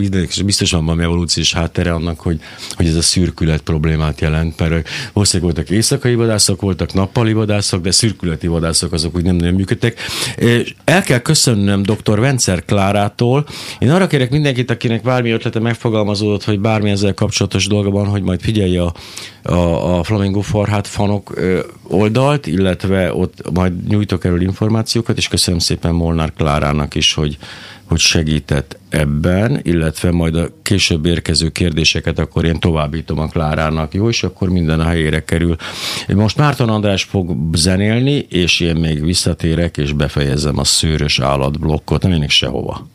biztosan 0.44 0.84
van 0.84 1.00
evolúciós 1.00 1.54
háttere 1.54 1.92
annak, 1.92 2.20
hogy, 2.20 2.40
hogy 2.74 2.86
ez 2.86 2.94
a 2.94 3.02
szürkület 3.02 3.60
problémát 3.60 4.20
jelent, 4.20 4.58
mert 4.58 4.88
valószínűleg 5.12 5.54
voltak 5.54 5.74
éjszakai 5.74 6.14
vadászok, 6.14 6.60
voltak 6.60 6.92
nappali 6.92 7.32
vadászok, 7.32 7.82
de 7.82 7.90
szürkületi 7.90 8.46
vadászok 8.46 8.92
azok 8.92 9.16
úgy 9.16 9.24
nem 9.24 9.36
nagyon 9.36 9.54
működtek. 9.54 10.00
El 10.84 11.02
kell 11.02 11.18
köszönnöm 11.18 11.82
dr. 11.82 12.18
Vencer 12.20 12.64
Klárától. 12.64 13.46
Én 13.78 13.90
arra 13.90 14.06
kérek 14.06 14.30
mindenkit, 14.30 14.70
akinek 14.70 15.02
bármi 15.02 15.30
ötlete 15.30 15.60
megfogalmazódott, 15.60 16.44
hogy 16.44 16.60
bármi 16.60 16.90
ezzel 16.90 17.14
kapcsolatos 17.14 17.66
dolga 17.66 17.90
van, 17.90 18.06
hogy 18.06 18.22
majd 18.22 18.40
figyelje 18.40 18.82
a, 18.82 18.94
a, 19.46 19.98
a 19.98 20.02
Flamingo 20.02 20.40
Farhát 20.40 20.86
fanok 20.86 21.40
oldalt, 21.82 22.46
illetve 22.46 23.14
ott 23.14 23.50
majd 23.52 23.88
nyújtok 23.88 24.24
erről 24.24 24.42
információkat, 24.42 25.16
és 25.16 25.28
köszönöm 25.28 25.60
szépen 25.60 25.94
Molnár 25.94 26.32
Klárának 26.36 26.94
is, 26.94 27.14
hogy, 27.14 27.38
hogy 27.84 27.98
segített 27.98 28.78
ebben, 28.88 29.60
illetve 29.62 30.10
majd 30.10 30.36
a 30.36 30.48
később 30.62 31.06
érkező 31.06 31.48
kérdéseket 31.48 32.18
akkor 32.18 32.44
én 32.44 32.58
továbbítom 32.58 33.18
a 33.18 33.26
Klárának, 33.26 33.94
jó, 33.94 34.08
és 34.08 34.22
akkor 34.22 34.48
minden 34.48 34.80
a 34.80 34.84
helyére 34.84 35.24
kerül. 35.24 35.56
Most 36.08 36.36
Márton 36.36 36.68
András 36.68 37.02
fog 37.02 37.36
zenélni, 37.52 38.26
és 38.28 38.60
én 38.60 38.76
még 38.76 39.04
visszatérek, 39.04 39.76
és 39.76 39.92
befejezem 39.92 40.58
a 40.58 40.64
szőrös 40.64 41.20
állatblokkot, 41.20 42.02
nem 42.02 42.28
sehova. 42.28 42.86